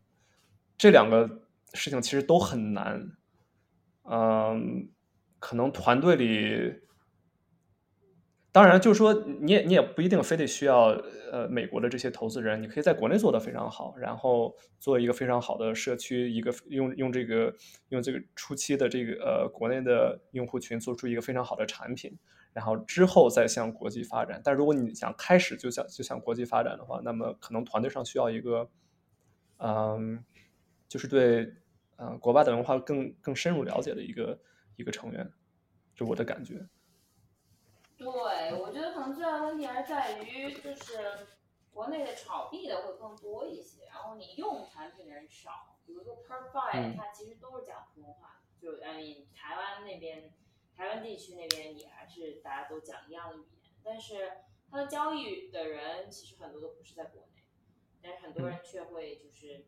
[0.76, 1.42] 这两个
[1.74, 3.12] 事情其实都很难，
[4.02, 4.88] 嗯，
[5.38, 6.85] 可能团队里。
[8.56, 10.86] 当然，就是说，你也你也不一定非得需要
[11.30, 17.54] 呃美国的这些投资人，你可以在国内做得非常好，然后做一个非常好的社区，一个用用这个
[17.90, 22.18] 用这个初期的这个呃国内的用户群做出一个非常好的产品，
[22.54, 24.40] 然后之后再向国际发展。
[24.42, 28.70] 但如果你想开始就想就向国际发展的话，那么可能团队上需要一个
[29.58, 30.24] 嗯，
[30.88, 31.52] 就是对
[31.96, 34.40] 呃国外的文化更更深入了解的一个
[34.76, 35.30] 一个成员，
[35.94, 36.66] 就我的感觉。
[37.96, 41.26] 对，我觉得可能最大的问题还是在于，就是
[41.72, 45.78] 国内的炒币的会更多一些，然后你用产品的人少。
[45.86, 50.34] 比如说 Perfy，它其实都是讲普通话，就哎，台湾那边，
[50.76, 54.32] 台湾地区那边也还是大家都讲一样的语言，但是
[54.70, 57.44] 它的交易的人其实很多都不是在国内，
[58.02, 59.66] 但是很多人却会就是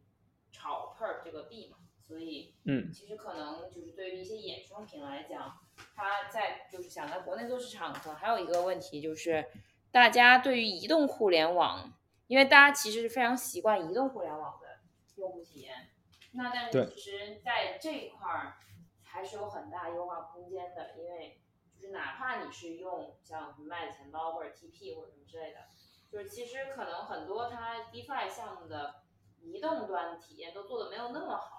[0.50, 1.78] 炒 Per 这个币嘛。
[2.08, 5.58] 所以，嗯，其实可能就是对于一些衍生品来讲，
[5.94, 9.44] 它在就是想在国内做市场，可能还有一个问题就是，
[9.92, 11.92] 大家对于移动互联网，
[12.26, 14.78] 因为大家其实是非常习惯移动互联网的
[15.16, 15.90] 用户体验，
[16.32, 18.54] 那但是其实在这一块儿
[19.02, 21.38] 还是有很大优化空间的，因为
[21.78, 25.66] 就是哪怕你是用像卖钱包或者 TP 或者什么之类的，
[26.10, 29.02] 就是其实可能很多它 DeFi 项目的
[29.42, 31.57] 移动端体验都做的没有那么好。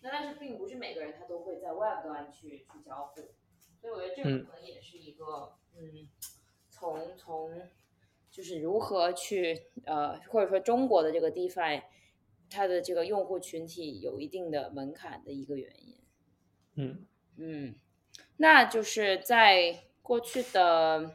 [0.00, 3.20] 那但是并不是每个人他都会在 Web 端去去交互，
[3.80, 6.08] 所以我觉得这个可能也是一个嗯，
[6.70, 7.62] 从从
[8.30, 11.82] 就是如何去呃或者说中国的这个 DeFi
[12.48, 15.98] 它的这个用户群体有一定的门槛的一个原因。
[16.76, 17.06] 嗯
[17.36, 17.74] 嗯，
[18.36, 21.12] 那就是在过去的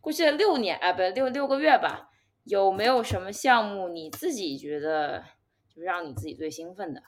[0.00, 2.10] 过去的六年啊，不六六个月吧，
[2.44, 5.24] 有没有什么项目你自己觉得
[5.68, 7.02] 就让你自己最兴奋的？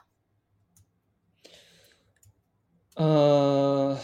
[2.95, 3.99] 呃，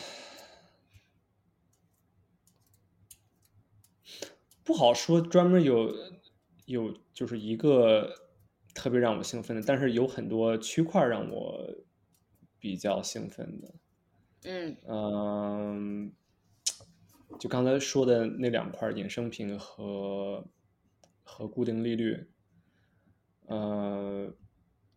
[4.65, 5.95] 不好说，专门有
[6.65, 8.11] 有就是一个
[8.75, 11.69] 特别让我兴奋的，但是有很多区块让我
[12.59, 13.75] 比较兴奋的。
[14.45, 16.13] 嗯嗯，
[17.39, 20.47] 就刚才说的那两块衍生品和
[21.23, 22.31] 和固定利率，
[23.47, 24.33] 呃，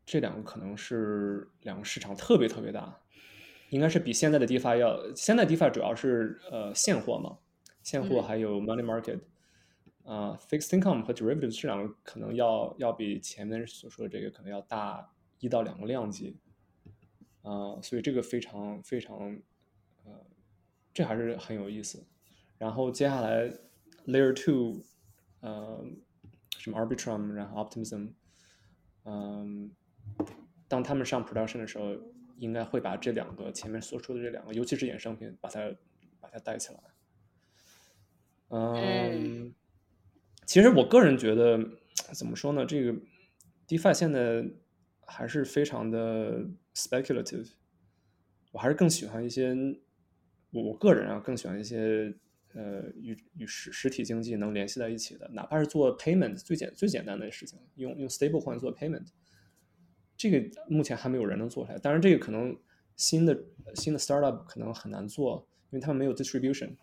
[0.06, 3.01] 这两个可能是两个市场特别特别大。
[3.72, 7.38] 应该是比现在的 DeFi 要，现在 DeFi 主要是呃现货嘛，
[7.82, 9.22] 现货还有 Money Market，
[10.04, 16.38] 啊，Fixed Income 和 Derivatives 这两个可能要要比前面所说的这个可能要大一到两个量级，
[17.44, 19.40] 啊，所以这个非常非常，
[20.04, 20.12] 呃，
[20.94, 22.06] 这还是很有意思。
[22.58, 23.50] 然后接下来
[24.06, 24.84] Layer Two，
[25.40, 25.82] 呃，
[26.58, 28.12] 什么 Arbitrum，然后 Optimism，
[29.06, 29.72] 嗯，
[30.68, 31.96] 当他们上 Production 的时候。
[32.42, 35.72] 应该会把这两个前面所说的这两个，尤其是衍生品，把它
[36.20, 36.80] 把它带起来。
[38.50, 39.54] 嗯，
[40.48, 41.60] 其实我个人觉得，
[42.16, 42.66] 怎么说呢？
[42.66, 42.94] 这个
[43.68, 44.44] DeFi 现在
[45.06, 47.52] 还是非常的 speculative。
[48.52, 49.56] 我还是更喜欢一些，
[50.50, 52.12] 我我个人啊，更喜欢一些
[52.56, 59.06] 呃与与实实体经济能联系在一起的，哪怕是做 payment 最简最简单的事情，用用 stable coin 做 payment。
[60.22, 62.56] 这个目前还没有人能做出来，当然这个可能
[62.96, 63.36] 新的
[63.74, 66.76] 新的 startup 可能很难做，因为他们没有 distribution，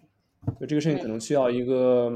[0.44, 2.12] 所以这个事情可能需要一个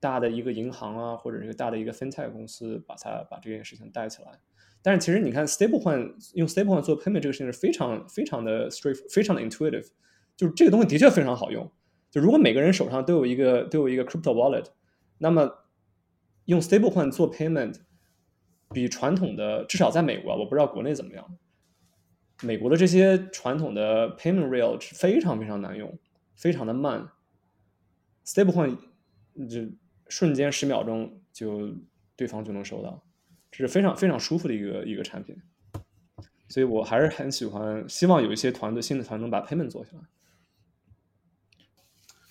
[0.00, 4.30] 大的一个银行啊，或者一个大的一个 fintech 公司把它把这件事情带起来。
[4.80, 9.88] 但是其实你看 stablecoin 用 stablecoin 做 payment 这个事情是非常非常的 straight，非常的 intuitive，
[10.38, 11.70] 就是这个东西的确非常好用。
[12.10, 14.64] 就如果每个人手上都有一个都有一个 crypto wallet，
[15.18, 15.66] 那么
[16.46, 17.80] 用 stablecoin 做 payment。
[18.76, 21.38] 比传统的至少在美国，我不知道国内怎么样。
[22.42, 25.98] 美国的这些传统的 payment rail 是非常非常难用，
[26.34, 27.08] 非常的慢。
[28.26, 28.76] Stablecoin
[29.48, 29.74] 就
[30.08, 31.74] 瞬间十秒钟就
[32.16, 33.02] 对方就能收到，
[33.50, 35.40] 这是非常非常舒服的一个一个产品。
[36.50, 40.02] 所以我还是很喜欢，希望有一些团队新的团队能把 payment 做起来。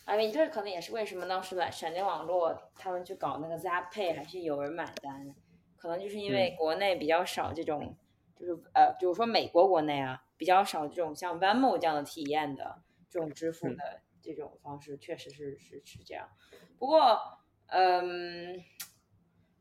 [0.05, 5.33] I mean，这可能也是为什么当时来闪电网络他们去搞那个 Zap Pay 还是有人买单，
[5.85, 7.95] 可能就是因为国内比较少这种，
[8.35, 16.27] 就是呃，比如说美国国内啊比较少这种像 Venmo 这样的体验的这种支付的这种方式，确实是是是这样。
[16.79, 17.19] 不过，
[17.67, 18.63] 嗯，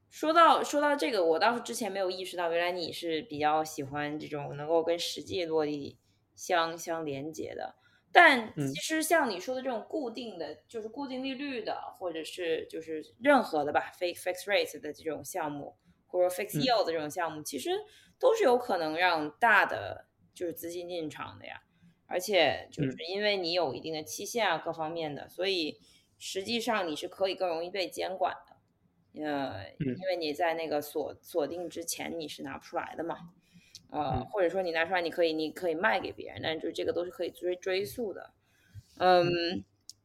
[0.08, 5.98] 说到说到这个，我倒是之前没有意识到，原来你是比较喜欢这种能够跟实际落地
[6.34, 7.74] 相相连接的。
[8.10, 15.76] 但其实像你说的这种固定的，就是固定利率的，或者是就是任何的吧，fix fix rate 的这种项目，
[16.14, 17.70] 或者 fix yield 的这种项目，其实
[18.20, 21.62] 都是有可能让大的就是资金进场的呀。
[22.06, 25.80] 而且就是因为你有一定的期限啊，各方面的，所以
[26.18, 29.24] 实际上你是可以更容易被监管的。
[29.24, 33.16] 呃，因为你在那个锁锁定之前你是拿不出来的嘛。
[33.90, 38.32] 呃，或者说你拿出来，你可以，你可以卖给别人，但是就这个都是可以追追溯的。
[38.98, 39.64] 嗯，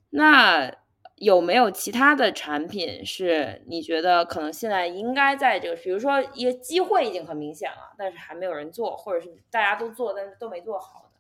[0.10, 0.76] 那
[1.20, 11.12] 有没有其他的产品是你觉得可能现在应该在这个，比如说一个机会已经很明显了，但是还没有人做，或者是大家都做，但是都没做好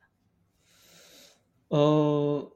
[1.69, 1.77] 的？
[1.77, 2.51] 呃，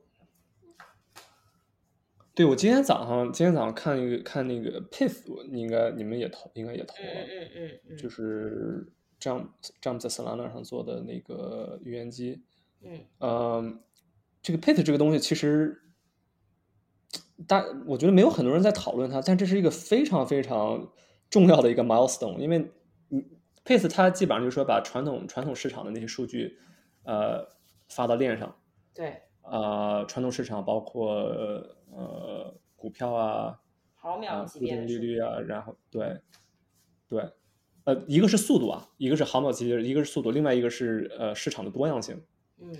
[2.34, 8.92] 对我今天早上，今天早上看一个看那个 Pith，应该你们也投，应该也投了，嗯嗯嗯，就是。
[9.22, 9.52] Jump
[9.82, 12.44] Jump 在 Solana 上做的那个预言机，
[12.82, 13.80] 嗯，呃，
[14.42, 15.82] 这个 Pit 这个东西其实
[17.48, 20.92] 大，我觉得没有很多人在讨论它，但这是一个非常非常
[21.30, 22.72] 重要的一个 milestone，因为
[23.10, 23.24] 你
[23.66, 26.58] Pace 它基本上就是说把传统传统市场的那些数据，
[27.04, 27.48] 呃，
[27.90, 28.56] 发到链上，
[28.94, 31.14] 对，呃，传统市场包括
[31.92, 33.60] 呃股票啊，
[33.96, 36.20] 毫秒级固定利率啊，然后对，
[37.08, 37.30] 对。
[37.86, 42.18] 呃，一个是速度啊，一个是毫秒级，一个是速度，另外一个是呃市场的多样性。
[42.62, 42.74] 嗯，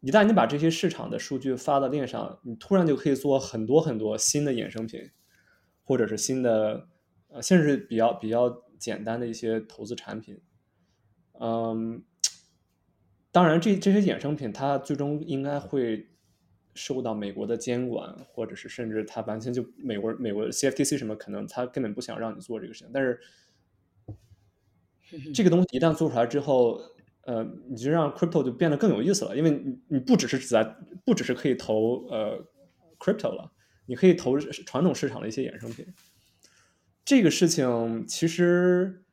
[0.00, 5.10] 一旦你把这些市场的数据发到链上，你突然就可以做很多很多新的衍生品，
[5.82, 6.88] 或者是新的
[7.28, 10.40] 呃，甚至比较比较简单的一些投资产品。
[11.40, 12.02] 嗯，
[13.32, 16.08] 当然，这这些衍生品它最终应该会
[16.74, 23.18] 受到美国的监管，或者是甚至它完全就美国美国 CFTC 什么可能它根本不想让你做这个事情，但是。
[25.32, 26.80] 这个东西一旦做出来之后，
[27.26, 30.64] 呃，你就让 crypto 就变得更有意思了，因为你你不只是只在
[31.04, 32.38] 不只是可以投呃
[32.98, 33.52] crypto 了，
[33.86, 35.84] 你可以投传统市场的一些衍生品。
[37.04, 39.04] 这个事情其实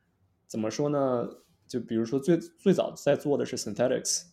[0.47, 1.27] 怎么说呢？
[1.67, 4.25] 就比如说最最早在做的是 synthetics，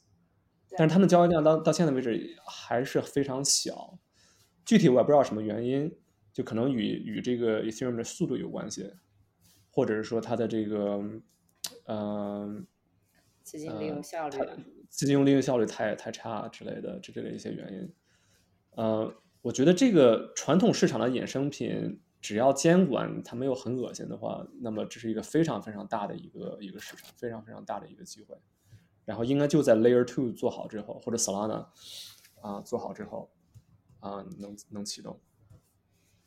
[0.76, 3.98] 但是他们交易量到到现在为止还是非常小，
[4.64, 5.90] 具体我也不知道什么原因，
[6.32, 8.92] 就可能与与这个 ethereum 的速度有关系，
[9.70, 11.02] 或者是说它的这个。
[11.86, 12.66] 嗯，
[13.50, 14.38] 资金利用效率，
[14.88, 17.92] 资金利用效率太太差之类的，这这类一些原因。
[18.76, 28.36] 呃，我觉得这个传统市场的衍生品，只要监管它没有很恶心的话，那么这是一个非常非常大的一个一个市场，非常非常大的一个机会。
[29.04, 31.66] 然后应该就在 Layer Two 做好之后，或者 Solana
[32.40, 33.32] 啊做好之后，
[33.98, 35.18] 啊能能启动。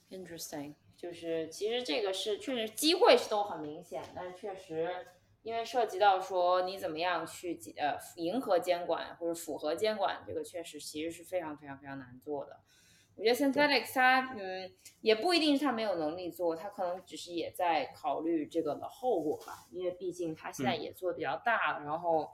[0.10, 4.90] Interesting，就是其实这个是确实机会是都很明显，但是确实。
[5.44, 12.62] 因为涉及到说你怎么样去呃迎合监管或者符合监管，这个确实其实是非常非常非常难做的。
[13.16, 19.68] 我觉得 Synthetics 它嗯也不一定是他没有能力做，他可能只是也在考虑这个的后果吧。
[19.70, 22.32] 因为毕竟他现在也做的比较大，然后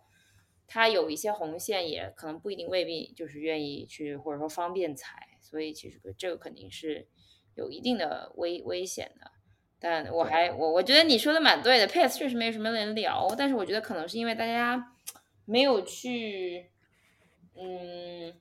[0.67, 7.09] 他有一些红线也可能不一定未必就是愿意去或者说方便踩，所以其实这个肯定是
[7.55, 9.31] 有一定的危危险的。
[9.79, 14.93] 但我还我我觉得你说的蛮对的，Pace 确实没有什么人聊，但是我觉得可能是因为大家
[15.45, 16.69] 没有去，
[17.55, 18.33] 嗯，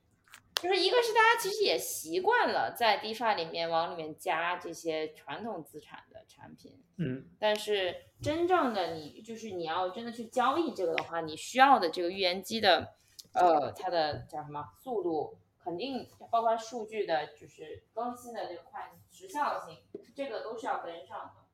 [0.55, 12.95] 就是一个是大家其实也习惯了在 DeFi 里面往里面加这些传统资产的产品，嗯，但是真正的你就是你要真的去交易这个的话，你需要的这个预言机的，
[13.33, 15.37] 呃，它的叫什么速度？
[15.61, 18.89] 肯定包括数据的，就是更新的这个快
[19.19, 19.83] 时效性，
[20.15, 21.45] 这个都是要跟上的。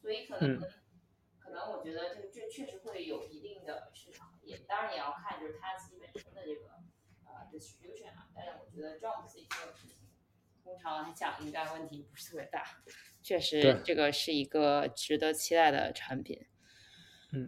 [0.00, 0.60] 所以可能，
[1.38, 6.66] 可能我觉得这这确实会有一定的市场，也当然也要看就是它自己本身的这个
[7.24, 8.26] 呃 distribution 啊。
[8.34, 10.08] 但是我觉得 Jump 自己做的事情，
[10.64, 12.64] 通常来讲应该问题不是特别大。
[13.22, 16.44] 确实，这个是一个值得期待的产品。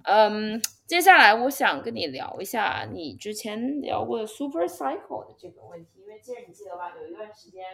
[0.05, 7.65] 嗯，接下来我想跟你聊一下你之前聊过的 super cycle 的这个问题，因为记得你记得吧，有一段时间，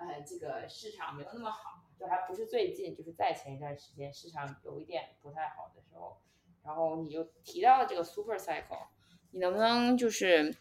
[0.00, 6.18] 呃，这个市场没有那么好，就还不是最近，就是在前一段时间市场有一点不太好的时候，
[6.64, 8.86] 然后你就提到了这个 super cycle，
[9.30, 10.54] 你能不能就是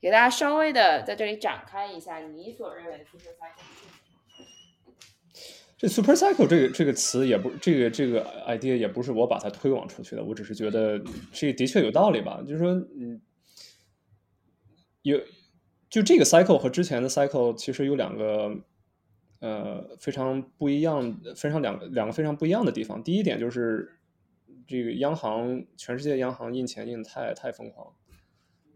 [0.00, 3.62] 给大家稍微的在这里展开一下你所认为的 super cycle？
[5.78, 12.42] 这 super cycle 这个这个词也不这个这个 idea 也不是我把它推广出去的，我只是觉得这的确有道理吧。
[12.46, 13.18] 就是说，嗯，
[15.00, 15.18] 有
[15.88, 18.54] 就这个 cycle 和之前的 cycle 其实有两个
[19.40, 23.02] 呃非常不一样，非常两个两个非常不一样的地方。
[23.02, 23.98] 第一点就是
[24.66, 27.92] 这个央行，全世界央行印钱印太太疯狂，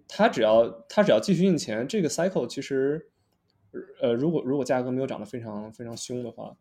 [0.08, 3.08] 它只要它只要继续印钱，这个 cycle 其实
[4.02, 6.56] 呃如果如果价格没有涨得非常非常凶的话。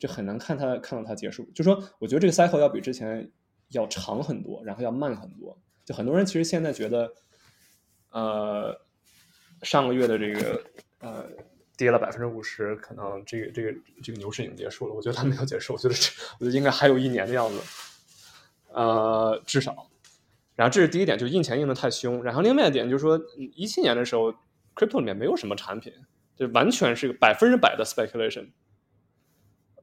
[0.00, 3.30] 就很难看它看到它结束，就说我觉得这个 cycle 要比之前
[3.68, 5.54] 要长很多，然后要慢很多。
[5.84, 7.12] 就很多人其实现在觉得，
[8.08, 8.80] 呃，
[9.60, 10.64] 上个月的这个
[11.00, 11.28] 呃
[11.80, 14.92] 跌了百分之五十，可能这个这个这个牛市已经结束了。
[14.92, 17.58] 我觉得它没有结束，我觉得这我觉得应该还有一年的样子，
[18.74, 19.88] 呃，至少。
[20.56, 22.22] 然后这是第一点，就印钱印的太凶。
[22.22, 23.18] 然后另外一点就是说，
[23.54, 24.30] 一七年的时候
[24.74, 25.90] ，crypto 里面没有什么产品，
[26.36, 28.50] 就完全是百分之百的 speculation。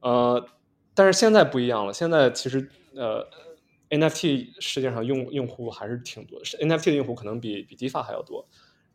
[0.00, 0.48] 呃，
[0.94, 1.92] 但是现在不一样了。
[1.92, 3.28] 现在其实呃
[3.90, 8.48] ，NFT 世界上用用户还是挺多的，NFT 的用户可能比比 DeFi 还要多。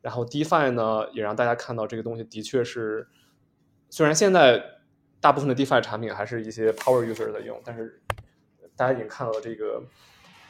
[0.03, 3.07] 然后 DeFi 呢，也让大家看到这个东西的确是，
[3.89, 4.61] 虽然现在
[5.21, 8.01] 大部分的 DeFi 产品还是一些 Power User 在用，但是
[8.75, 9.81] 大家已经看到了这个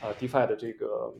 [0.01, 1.14] 呃 DeFi 的这个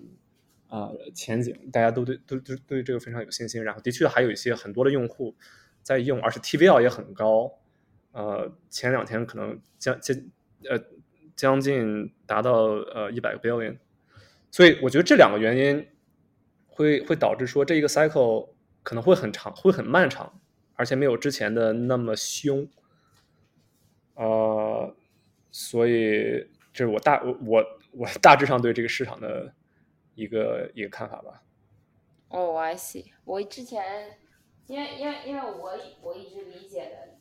[0.70, 3.64] 呃前景，大家都对都都对这个非常有信心。
[3.64, 5.36] 然后的确还有一些很多的用户
[5.84, 7.52] 在用，而且 TVL 也很高。
[8.14, 10.18] 呃，前两天可能将将
[10.68, 10.80] 呃
[11.36, 12.64] 将近达到
[12.94, 13.78] 呃一百个 billion，
[14.50, 15.88] 所以我觉得这两个原因
[16.76, 18.50] 会会导致说这一个 cycle
[18.82, 20.40] 可能会很长，会很漫长，
[20.76, 22.68] 而且没有之前的那么凶。
[24.16, 24.96] 呃，
[25.52, 29.54] 所以这是我大我我我大致上对这个市场的
[30.16, 31.44] 一个一个看法吧。
[32.30, 33.12] 哦，I see。
[33.24, 34.18] 我之前
[34.68, 37.14] 因为因为因为我我一直理解的。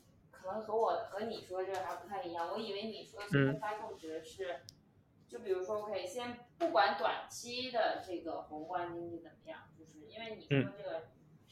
[0.45, 4.57] 可能和我和你说这个还不太一样，我以为你说的是发控指的是，
[5.33, 11.09] 就比如说可以先不管短期的这个宏观经济怎么样，就是因为你说这个，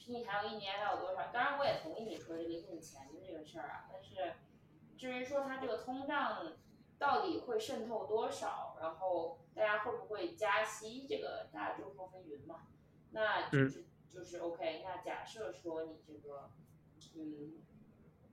[0.06, 1.32] 你还有一年还有多少？
[1.32, 4.34] 当然，我也同意你说这个印钱的这个事儿啊，但是
[4.98, 6.52] 至于说它这个通胀
[6.98, 12.66] 到底会渗透多少，然后大家会不会加息，这个大家众说纷纭嘛。
[13.12, 16.50] 那就是就是 OK，那假设说你这个，
[17.16, 17.62] 嗯。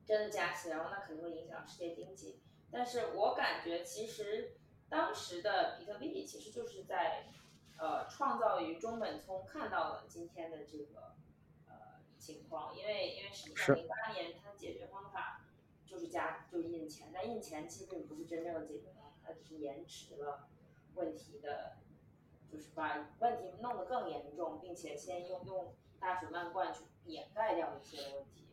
[0.08, 2.40] 真的加息，然后那肯定会影响世界经济。
[2.72, 4.57] 但是我感觉其实
[4.90, 7.28] 当时的比特币其实就是在
[7.78, 11.16] 呃创造于中本聪看到了今天的这个
[11.68, 15.42] 呃情况，因为因为实际上零八年它解决方法
[15.86, 20.48] 就是加就是印钱，但印钱其实并不是真正的解决方法，它只是延迟了
[20.96, 21.78] 问题的，
[22.52, 28.48] 就是把问题弄得更严重，并且先用用大水漫灌去掩盖掉一些问题。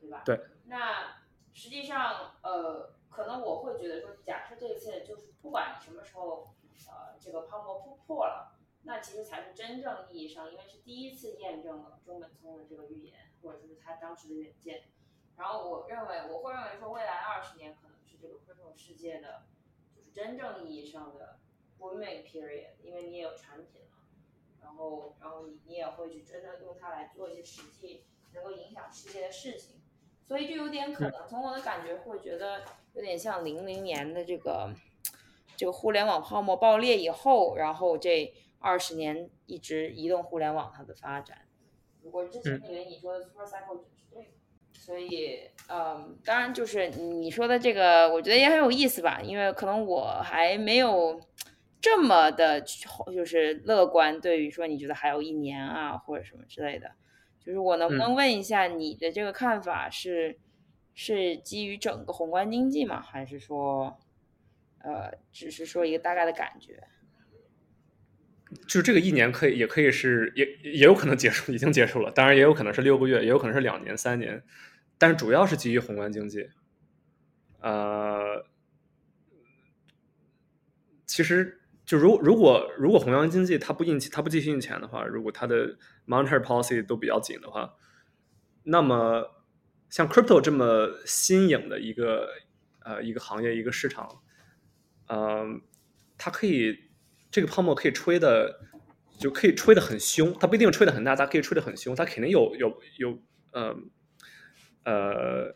[0.00, 0.22] 对吧？
[0.24, 0.40] 对。
[0.64, 1.22] 那
[1.54, 6.54] 实际上，呃，可能我会觉得说，假设这一切就是不管你什么时候，
[6.88, 14.84] 呃，这个泡沫破破了，那其实才是真正意义上，因为是第一次验证了中本聪的这个预言，或者说是他当时的远见。
[15.36, 19.44] 然后我认为，我会认为说，未来二十年可能是这个 crypto 世界的，
[19.94, 21.38] 就是真正意义上的
[21.78, 23.98] booming period，因为你也有产品了，
[24.62, 29.80] 然后，然后你你也会去真的用它来做一些实际能够影响世界的事情。
[30.24, 34.74] 所以就有点可能，从我的感觉会觉得有点像零零年的这个
[35.56, 41.38] 这个互联网泡沫爆裂以后，然后这二十年一直移动互联网它的发展。
[42.02, 44.26] 如果之前以为你说的 super cycle 只是这个，
[44.72, 51.20] 所以嗯，当然就是你说的这个，我觉得也很有意思吧，因为可能我还没有
[51.80, 56.90] 这么的，就是乐观，对于说你觉得还有一年啊或者什么之类的。
[57.44, 60.38] 就是我能不能问一下你的这个看法是，
[60.94, 63.00] 是基于整个宏观经济吗？
[63.00, 63.98] 还是说，
[64.78, 66.82] 呃，只是说一个大概的感觉？
[68.66, 72.10] 就这个一年可以，也可以是，也也有可能结束，已经结束了。
[72.10, 74.42] 当然，也有可能是六个月，也有可能是两年、三年。
[74.98, 76.48] 但是主要是基于宏观经济。
[77.60, 78.44] 呃，
[81.06, 81.58] 其实。
[81.84, 85.76] 就如如果如果宏观经济它不印，它不继续印钱的话，如果它的
[86.06, 87.74] monetary policy 都比较紧的话，
[88.62, 89.41] 那么
[89.92, 92.26] 像 crypto 这么新颖的一个
[92.82, 94.22] 呃一个行业一个市场，
[95.08, 95.60] 嗯，
[96.16, 96.84] 它可以
[97.30, 98.58] 这个泡沫可以吹的，
[99.18, 103.18] 就可以吹的很凶，它不一定吹的很大，它可以吹的很凶，它肯定有有有
[103.50, 103.76] 呃
[104.84, 105.54] 呃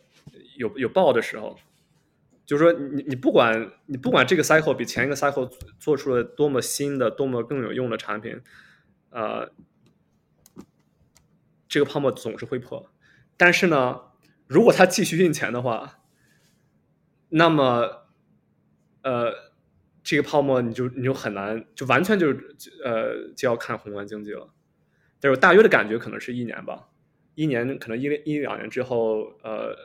[0.58, 1.58] 有有爆的时候。
[2.44, 8.40] 就是说，你你不管你不管这个 cycle 比前一个 cycle 做出了多么新的、多么更有用的产品，
[9.08, 9.50] 呃，
[11.66, 12.92] 这个泡沫总是会破。
[13.36, 14.00] 但是呢，
[14.46, 16.00] 如果他继续印钱的话，
[17.28, 18.06] 那么，
[19.02, 19.32] 呃，
[20.02, 24.52] 这个泡沫你就你就很难，就完全就是呃就要看宏观经济了。
[25.20, 26.88] 但是大约的感觉可能是一年吧，
[27.34, 29.76] 一年可能一一两年之后，呃，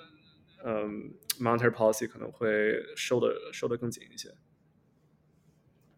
[0.64, 1.14] 嗯。
[1.40, 4.30] Monetary policy 可能会收的收的更紧一些。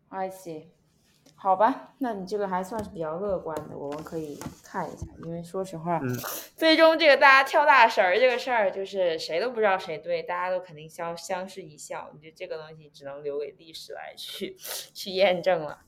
[0.07, 0.67] I see，
[1.43, 5.05] 好吧，那你这个还算是比较乐观的，我们可以看一下。
[5.25, 5.99] 因为说实话，
[6.55, 12.09] 最终这个大家跳大神儿这个事儿，就是谁都不知道谁对，大家都肯定相相视一笑。
[12.13, 15.79] 你觉得这个东西只能留给历史来去去验证了。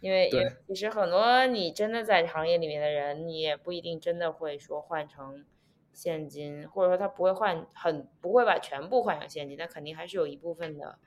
[0.00, 0.30] 因为
[0.66, 5.44] 其实很多你真的在行业里面的人，你也不一定真的会说换成。
[5.92, 10.98] 现金，或者说他不会换，很不会把全部换成现金，但肯定还是有一部分的，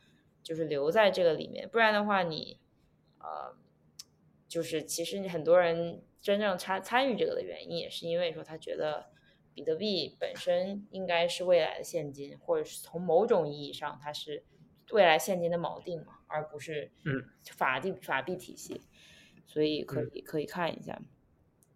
[0.43, 1.67] 就是留在这个里面。
[1.67, 2.59] 不然的话，你，
[3.17, 3.55] 呃，
[4.47, 9.07] 就是其实很多人真正参参与这个的原因，也是因为说他觉得
[9.53, 14.43] 比特币本身应该是未来的现金，或者是从某种意义上它是
[14.91, 17.23] 未来现金的锚定嘛，而不是嗯
[17.55, 18.81] 法定法币体系，
[19.45, 20.99] 所以可以可以看一下。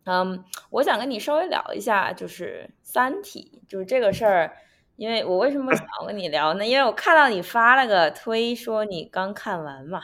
[0.05, 4.57] 嗯，我想跟你稍微聊一下，就是《三体》，就是这个事儿。
[4.95, 6.65] 因为我为什么想跟你聊呢？
[6.67, 10.03] 因为我看到你发了个推，说你刚看完嘛。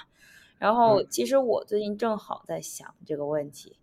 [0.58, 3.78] 然后其实我最近正好在想这个问题，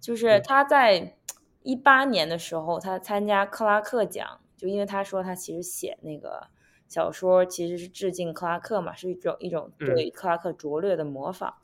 [0.00, 1.16] 就是他在
[1.62, 6.48] 一八年的时候，他参加克拉克奖，就因为他说他其实写那个
[6.88, 11.54] 小说其实是致敬克拉克嘛，是一种一种对克拉克拙劣的模仿。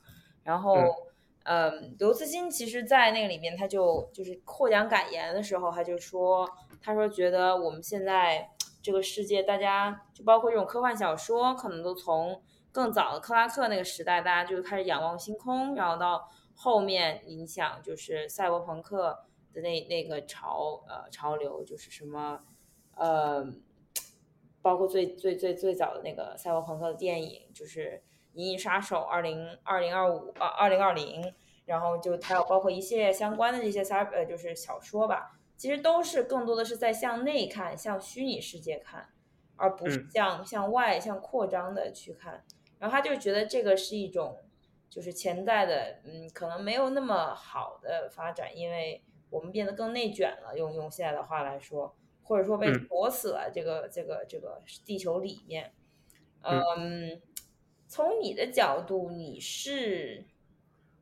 [0.43, 0.75] 然后。
[1.43, 6.47] 嗯，刘慈欣其实，在那个里面，他就就是获奖感言的时候，他就说，
[6.83, 8.47] 他说觉得我们现在
[8.79, 12.39] 这个世界，大家就包括这种科幻小说，可能都从
[12.71, 22.41] 更早的克拉克那个时代，大家就开始仰望星空，然后到后面影响就是赛博朋克的那那个潮呃潮流，就是什么
[22.95, 23.45] 呃，
[24.61, 28.03] 包括最最最最早的那个赛博朋克的电影，就是。
[28.39, 31.33] 《银翼杀手》二零二零二五啊，二零二零，
[31.65, 39.09] 然后就还有包括一系列相关的这些三呃，就是小说吧，其实都是更多的是在向内看，向虚拟世界看，
[39.57, 42.45] 而不是向向外向扩张的去看。
[42.81, 44.37] 然后他就觉得这个是一种
[44.89, 55.71] 就是潜在的，嗯，可能没有那么好的发展，因为我们变得更内卷了，用用现在的话来说，或者说被锁死了这个这个这个地球里面，
[56.41, 57.21] 嗯。
[57.93, 60.23] 从你的角度，你是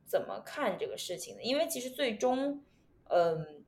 [0.08, 1.44] 怎么看这个事情的？
[1.44, 2.64] 因为其实最终，
[3.10, 3.64] 嗯，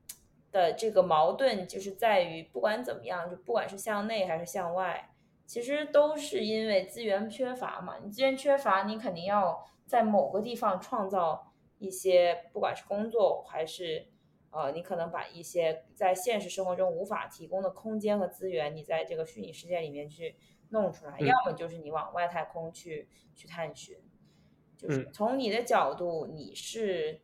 [0.51, 5.10] 的这个矛盾就是在于，不管怎么样，就不管是向内还是向外，
[5.45, 7.97] 其实都是因为资源缺乏嘛。
[8.03, 14.07] 你资源缺乏，你肯定要在某个地方创造一些，不管是工作还是，
[14.51, 20.35] 呃，你可能把一些在现实生活中无法提供的空间和资源，你在这个虚拟世界里面去。
[20.73, 23.97] 弄出来，要么就是你往外太空去去探寻，
[24.77, 27.19] 就是从你的角度，你是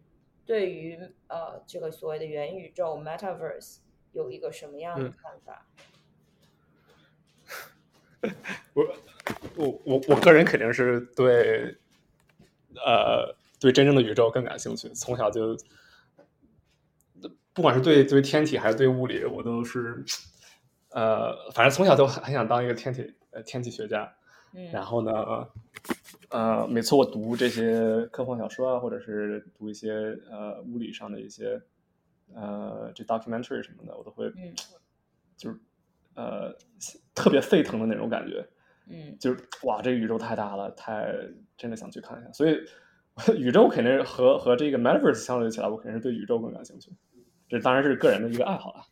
[0.45, 3.77] 对于呃这个所谓的元宇宙 （metaverse）
[4.11, 5.65] 有一个什么样的看法？
[8.73, 8.85] 我
[9.55, 11.75] 我我我个人肯定是对，
[12.75, 14.89] 呃，对真正的宇宙更感兴趣。
[14.89, 15.55] 从小就，
[17.53, 20.03] 不管是对对天体还是对物理，我都是，
[20.89, 23.41] 呃，反正从小都很很想当一个天体呃。
[23.43, 24.11] 天体学家，
[24.73, 25.47] 然后呢，
[26.29, 29.91] 呃，每次我读这些科幻小说啊，或者是读一些
[30.31, 31.61] 呃物理上的一些
[32.33, 34.31] 呃这 documentary 什么的，我都会，
[35.37, 35.59] 就是
[36.17, 36.53] 呃
[37.15, 38.45] 特别沸腾的那种感觉，
[38.89, 41.13] 嗯，就是哇，这个宇宙太大了，太
[41.55, 42.31] 真的想去看一下。
[42.33, 42.57] 所以
[43.39, 46.91] 宇宙肯定和和这个 metaverse 相对起来，我肯定是对宇宙更感兴趣。
[47.47, 48.83] 这当然是个人的一个爱好了。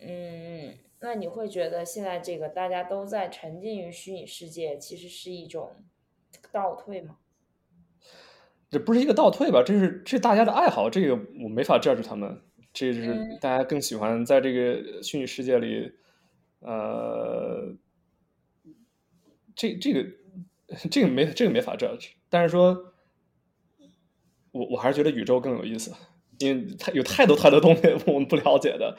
[0.00, 0.78] 嗯。
[1.02, 5.82] 那你会觉得现在这个大家都在沉浸于虚拟世界，其实是一种
[6.52, 7.16] 倒退吗？
[8.68, 9.62] 这不是一个倒退吧？
[9.64, 12.42] 这是这大家的爱好，这个我没法 judge 他们。
[12.72, 15.92] 这就是大家更喜欢在这个虚拟世界里，
[16.60, 17.74] 呃，
[19.54, 20.06] 这这个
[20.90, 22.10] 这个没这个没法 judge。
[22.28, 22.92] 但是说，
[24.52, 25.92] 我我还是觉得宇宙更有意思，
[26.38, 28.96] 因为它有太多太多东西我们不了解的。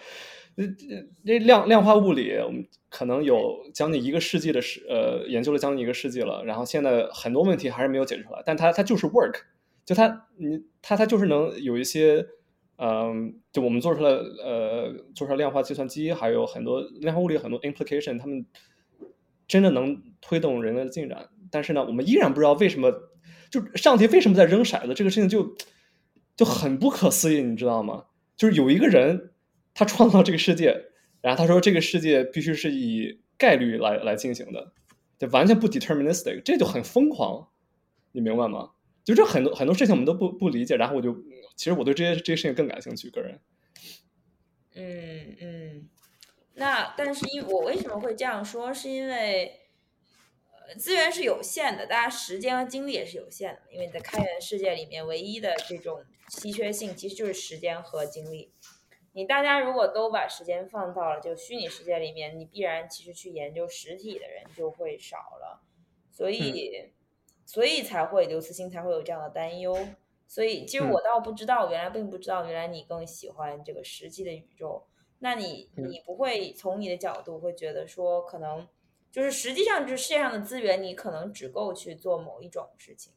[0.58, 9.44] 这这这量量化物理，我们可能有将近一个世纪的时，呃，研究了将近一个世纪了，然后现在很多问题还是没有解决出来，但它它就是 work，
[9.86, 12.28] 就它你它它就是能有一些，
[12.84, 18.44] 嗯，就我们做出来，呃，做出来量化计算机，还有很多量化物理很多 implication，他们
[19.48, 22.92] 真的能推动人类的进展，但是呢，我们依然不知道为什么，
[23.52, 25.56] 就上帝为什么在扔骰子，这个事情就
[26.36, 28.06] 就很不可思议，你知道吗？
[28.36, 29.30] 就是有一个人。
[29.74, 30.88] 他创造这个世界，
[31.22, 34.74] 然后他说这个世界必须是以概率来来进行的，
[35.18, 37.48] 就完全不 deterministic，这就很疯狂，
[38.12, 38.72] 你明白吗？
[39.06, 41.14] 就这很多很多事情我们都不不理解，然后我就
[41.62, 43.40] 其实我对这些这些事情更感兴趣，个人。
[44.74, 45.90] 嗯嗯，
[46.56, 48.74] 那但是因我为什么会这样说？
[48.74, 49.62] 是因为
[50.68, 58.52] 呃资源是有限的，大家时间和精力也是有限的，因为你在开源世界里面，唯一的这种稀缺性其实就是时间和精力。
[59.12, 65.62] 你大家如果都把时间放到了就虚拟世界里面，你必然其实去研究实体的人就会少了，
[66.12, 66.92] 所以，
[67.46, 69.78] 所以才会刘慈欣才会有这样的担忧。
[70.34, 74.88] 所以，其实我倒不知道，原来并不知道，原来你更喜欢这个实际的宇宙。
[75.20, 78.66] 那你你不会从你的角度会觉得说，可能
[79.12, 83.12] 就是实际上就是世界上的资源，你可能只够去做某一种事情，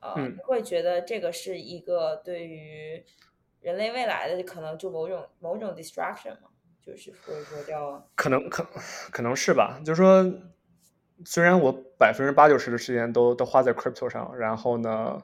[0.00, 3.04] 呃，你会觉得这个是一个对于。
[3.62, 8.64] 人类未来的可能就某种某种 distraction 嘛，就是或者说叫可能可
[9.10, 10.24] 可能是吧，就是说，
[11.24, 15.20] 虽然我百分之八九十的时间都都花在 crypto 上，然后呢，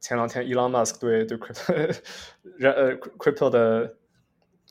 [0.00, 1.72] 前两天 Elon Musk 对对 crypto
[2.56, 3.96] 人呃 crypto 的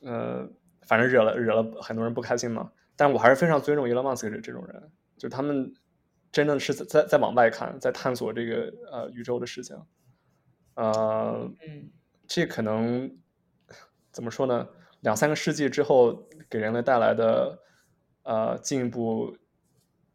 [0.02, 0.48] 呃，
[0.86, 5.74] 反正惹了惹了很多人不开心嘛，但我还是非常尊重 Elon Musk 这这种人，就他们
[6.32, 9.76] 真的是在在往外看，在探索这个呃宇宙的事情。
[10.74, 11.90] 呃，嗯，
[12.26, 13.18] 这可能
[14.12, 14.68] 怎么说呢？
[15.00, 17.58] 两三个世纪之后给人类带来的
[18.22, 19.36] 呃进步，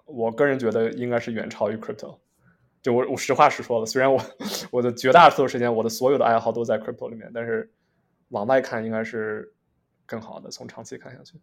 [0.05, 2.19] 我个人觉得应该是远超于 crypto。
[2.83, 4.21] 就我我实话实说了，虽然我
[4.69, 7.71] 我的绝大多数时间，我的所有的爱好都在 crypto 里面，但是
[8.27, 9.51] 往外看应该是
[10.05, 10.51] 更好的。
[10.51, 11.39] 从长期看下去，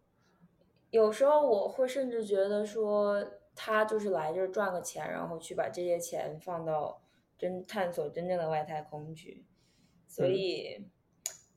[0.90, 3.26] 有时候我会甚至觉得说，
[3.56, 7.00] 他就是来这儿赚个钱，然后去把这些钱放到。
[7.40, 9.46] 真探索真正的外太空去，
[10.06, 10.84] 所以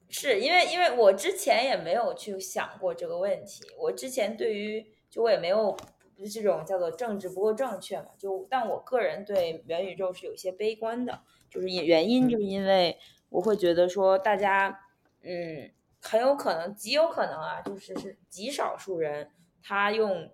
[0.07, 3.65] 是因为因为我之前也没有去想过这个问题。
[3.77, 5.75] 我之前对于就我也没有
[6.17, 8.09] 这种叫做政治不够正确嘛。
[8.17, 12.97] 就但我个人对元宇宙是有些悲观的，就是原因就是因为
[13.29, 14.79] 我会觉得说大家
[15.21, 20.31] 嗯很有可能极有可能啊，就是是极少数人他用。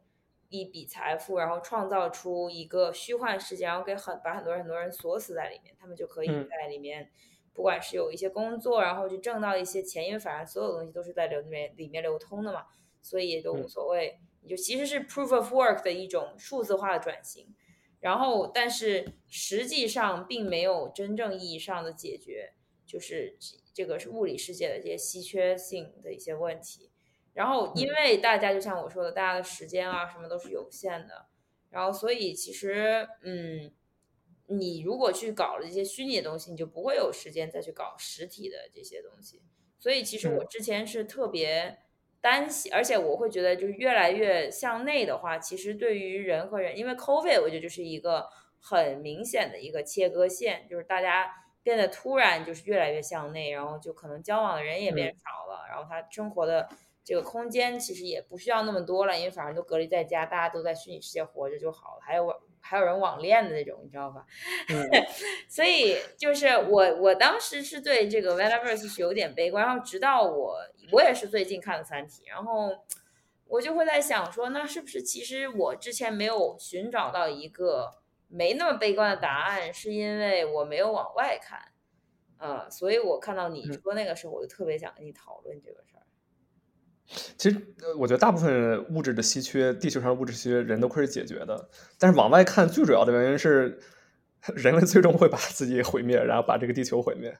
[0.52, 7.12] 一笔财富，然后创造出一个虚幻世界，然后给很把很多人很多人锁死在里面，他们就可以在里面，
[7.54, 12.66] 不管是有一些工作，然后去挣到一些钱，因为反正所有东西都是在流里面里面流通的嘛，
[13.00, 14.20] 所以也都无所谓。
[14.48, 17.54] 就其实是 proof of work 的一种数字化的转型，
[18.00, 22.54] 然后但是实际上并没有真正意义上的解决，
[22.86, 23.38] 就是
[23.74, 26.92] 这个是物理世界的这些稀缺性的一些问题。
[27.34, 31.28] 然后，因为大家就像我说的，大家的时间啊什么都是有限的，
[31.70, 33.72] 然后所以其实，嗯，
[34.48, 39.42] 你如果去搞了一些虚拟的东西，你就不会有时间再去搞实体的这些东西。
[39.78, 41.78] 所以其实我之前是特别
[42.22, 48.28] 担心，而且我会觉得，就是越来越向内的话，其实对于人和人，因为 COVID，我觉得就是一个
[48.60, 51.32] 很明显的一个切割线，就是大家
[51.64, 56.70] 变得突然就是越来越向内，然后就可能交往的人也变少了，然后他生活的。
[57.02, 62.02] 这个空间其实也不需要那么多了，因为反正都隔离在家，大家都在虚拟世界活着就好了。
[62.02, 62.24] 还有
[62.62, 64.26] 还有人网恋的那种，你知道吧？
[65.50, 70.58] 所以就是我我当时是对这个 Metaverse 是有点悲观，然后直到我
[70.92, 72.70] 我也是最近看了《三体》，然后
[73.48, 77.96] 我就会在想说，那是不是其实我之前没有寻找到一个
[78.28, 81.60] 没那么悲观的答案，是因为我没有往外看，
[82.38, 86.04] 呃，所以我看到你说那个时候，我就特别想跟你讨论这个事儿。
[87.38, 87.58] 其实，
[87.98, 91.70] 我觉得大部分物质的稀缺，地球上的物质稀缺，人都可以解决的。
[91.98, 93.80] 但是往外看，最主要的原因是，
[94.56, 97.36] 人类最终会把自己毁灭，然后把这个地球毁灭。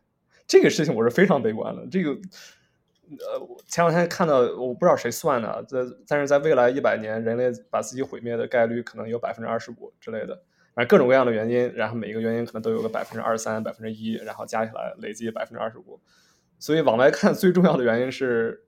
[0.48, 1.86] 这个事情我是非常悲观的。
[1.92, 10.42] 这个，呃，前两天看到，我不知道谁算的，在但是在未来一百年，人类把自己毁灭的概率可能有百分之二十五之类的。
[10.74, 16.00] 反正各种各样的原因，然后每一个原因可能都有个百分之二十三、百分之一，然后加起来累计百分之二十五。
[16.58, 18.66] 所以往外看，最重要的原因是。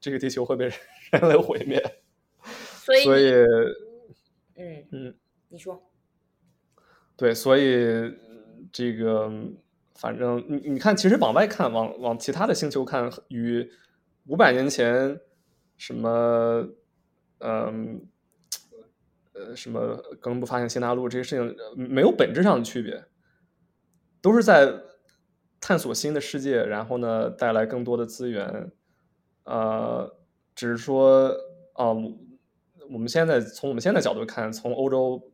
[0.00, 0.72] 这个地球会被人
[1.28, 1.80] 类毁灭，
[2.84, 3.32] 所以，所以，
[4.56, 5.14] 嗯嗯，
[5.48, 5.80] 你说，
[7.16, 8.14] 对，所以
[8.72, 9.30] 这个，
[9.94, 13.70] 反正你你看，其实往外看，往往其他的星球看，与
[14.26, 15.20] 五百年前
[15.76, 16.66] 什么，
[17.38, 18.06] 嗯，
[19.34, 23.04] 呃，什么哥伦布发现新大陆这些事情没有本质上的区别，
[24.22, 24.72] 都是在
[25.60, 28.72] 探索新的世界，然后呢带来更多的资源，
[29.50, 30.16] 呃，
[30.54, 31.28] 只是说
[31.74, 31.88] 啊，
[32.88, 35.32] 我们现在从我们现在角度看，从欧洲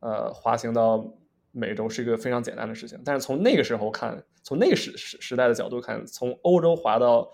[0.00, 1.16] 呃滑行到
[1.52, 7.32] 美洲是一个非常简单的事情，但是从那个时候看，从那个时时时代的角度看，从欧洲滑到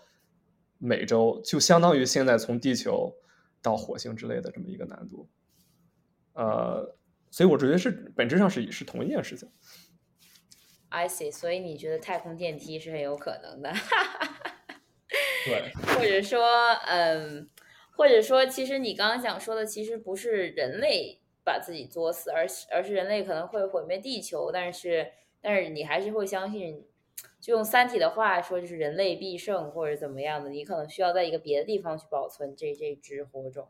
[0.79, 3.13] 美洲，就相当于现在从地球
[3.61, 5.29] 到火星之类的这么一个难度，
[6.35, 6.97] 呃，
[7.31, 9.51] 所以我觉得是本质上是是同一件事情。
[10.89, 13.73] I see，所以你觉得太空电梯是很有可能的，
[15.45, 16.47] 对，或者说，
[16.87, 17.49] 嗯，
[17.97, 26.87] 或者说，其实你刚刚想说的，其实不是人类把自己作死，而是而是人类可能会毁灭地球，但是但是你还是会相信，
[27.41, 33.69] 就用《三体》的话说，就是人类必胜或者怎么样的，你可能需要在一个别的地方去保存这这只火种。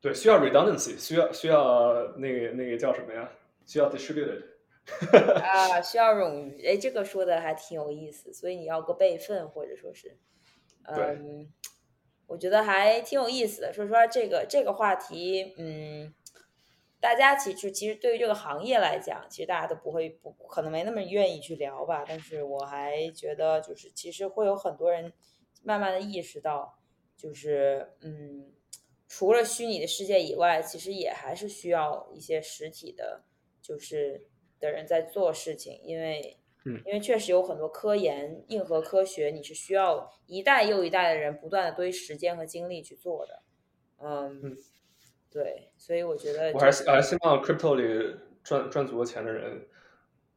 [0.00, 3.30] 对，需要 redundancy，需要需要那个那个叫什么呀？
[3.64, 4.42] 需要 distributed。
[5.40, 10.18] 啊，需要冗余，哎，这个说的还挺有意思，所以你要个备份，或者说是，
[10.86, 11.52] 嗯，
[12.26, 13.72] 我觉得还挺有意思的。
[13.72, 16.14] 说实话，这个这个话题，嗯，
[17.00, 22.04] 大家其实其实对于这个行业来讲，其实大家都不会不可能没那么愿意去聊吧。
[22.06, 25.12] 但是我还觉得，就是其实会有很多人
[25.62, 26.78] 慢慢的意识到，
[27.16, 28.52] 就是嗯，
[29.08, 33.22] 除了虚拟的世界以外，其实也还是需要一些实体的，
[33.60, 34.26] 就是。
[34.60, 43.42] 的人在做事情，因为，嗯，因为确实有很多科研、硬核科学，你是需要一代又一代的人不断的堆时间和精力去做的，
[43.98, 44.56] 嗯，嗯
[45.30, 49.66] 对，所以我觉得，我还是我还是希望 crypto 里赚赚足了钱的人，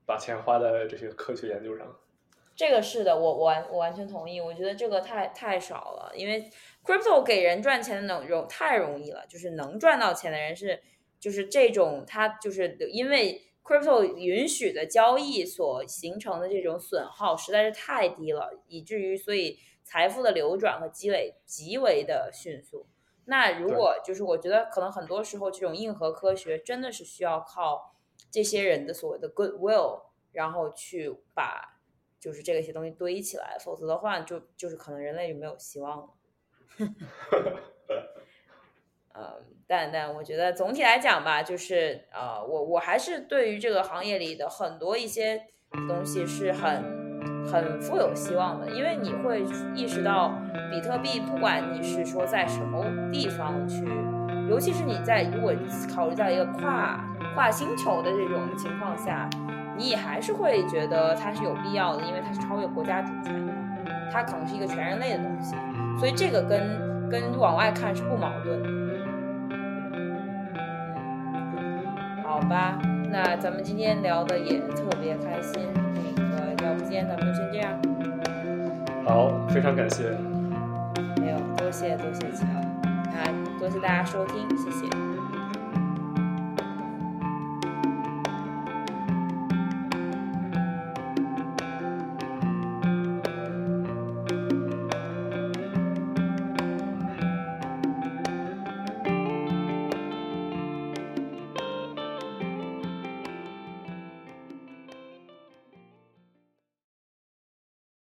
[0.06, 1.96] 把钱花在这些科学研究上。
[2.56, 6.50] 这个是的，我我完我完全同意，我觉得这个太太少了，因为
[6.84, 10.82] crypto 给人赚钱的能容太容易了，就是能赚到钱的人是
[11.20, 13.44] 就是这种他就是因为。
[13.68, 22.88] Crypto 允许的交易所形成的这种损耗实在是太低了，以至于所以财富的流转和积累极为的迅速。
[23.26, 27.94] 那如果就是我觉得可能很多时候这种硬核科学真的是需要靠
[28.32, 31.78] 这些人的所谓的 goodwill，然后去把
[32.20, 36.10] 就是这些东西堆起来，否则的话就就是可能人类就没有希望了。
[39.14, 45.42] 嗯，但但我觉得总体来讲吧，就是呃，我我还是对于这个行业里的很多一些
[45.90, 46.82] 东西是很
[47.46, 49.44] 很富有希望的，因为你会
[49.76, 50.34] 意识到
[50.72, 53.86] 比特币，不管你是说在什么地方去，
[54.50, 55.54] 尤其是你在如果
[55.94, 57.04] 考虑到一个跨
[57.36, 59.30] 跨星球的这种情况下，
[59.76, 63.54] 你也还是会觉得它是有必要的，因为它是超越国家主权的，
[64.10, 65.56] 它可能是一个全人类的东西，
[66.00, 68.87] 所以这个跟跟往外看是不矛盾的。
[72.38, 72.78] 好吧，
[73.10, 75.60] 那咱们今天聊的也特别开心，
[76.16, 77.74] 那个要不今天咱们就先这样。
[79.04, 80.12] 好，非常感谢。
[81.20, 82.46] 没有，多谢多谢乔，
[82.84, 85.07] 那多谢大家收听，谢谢。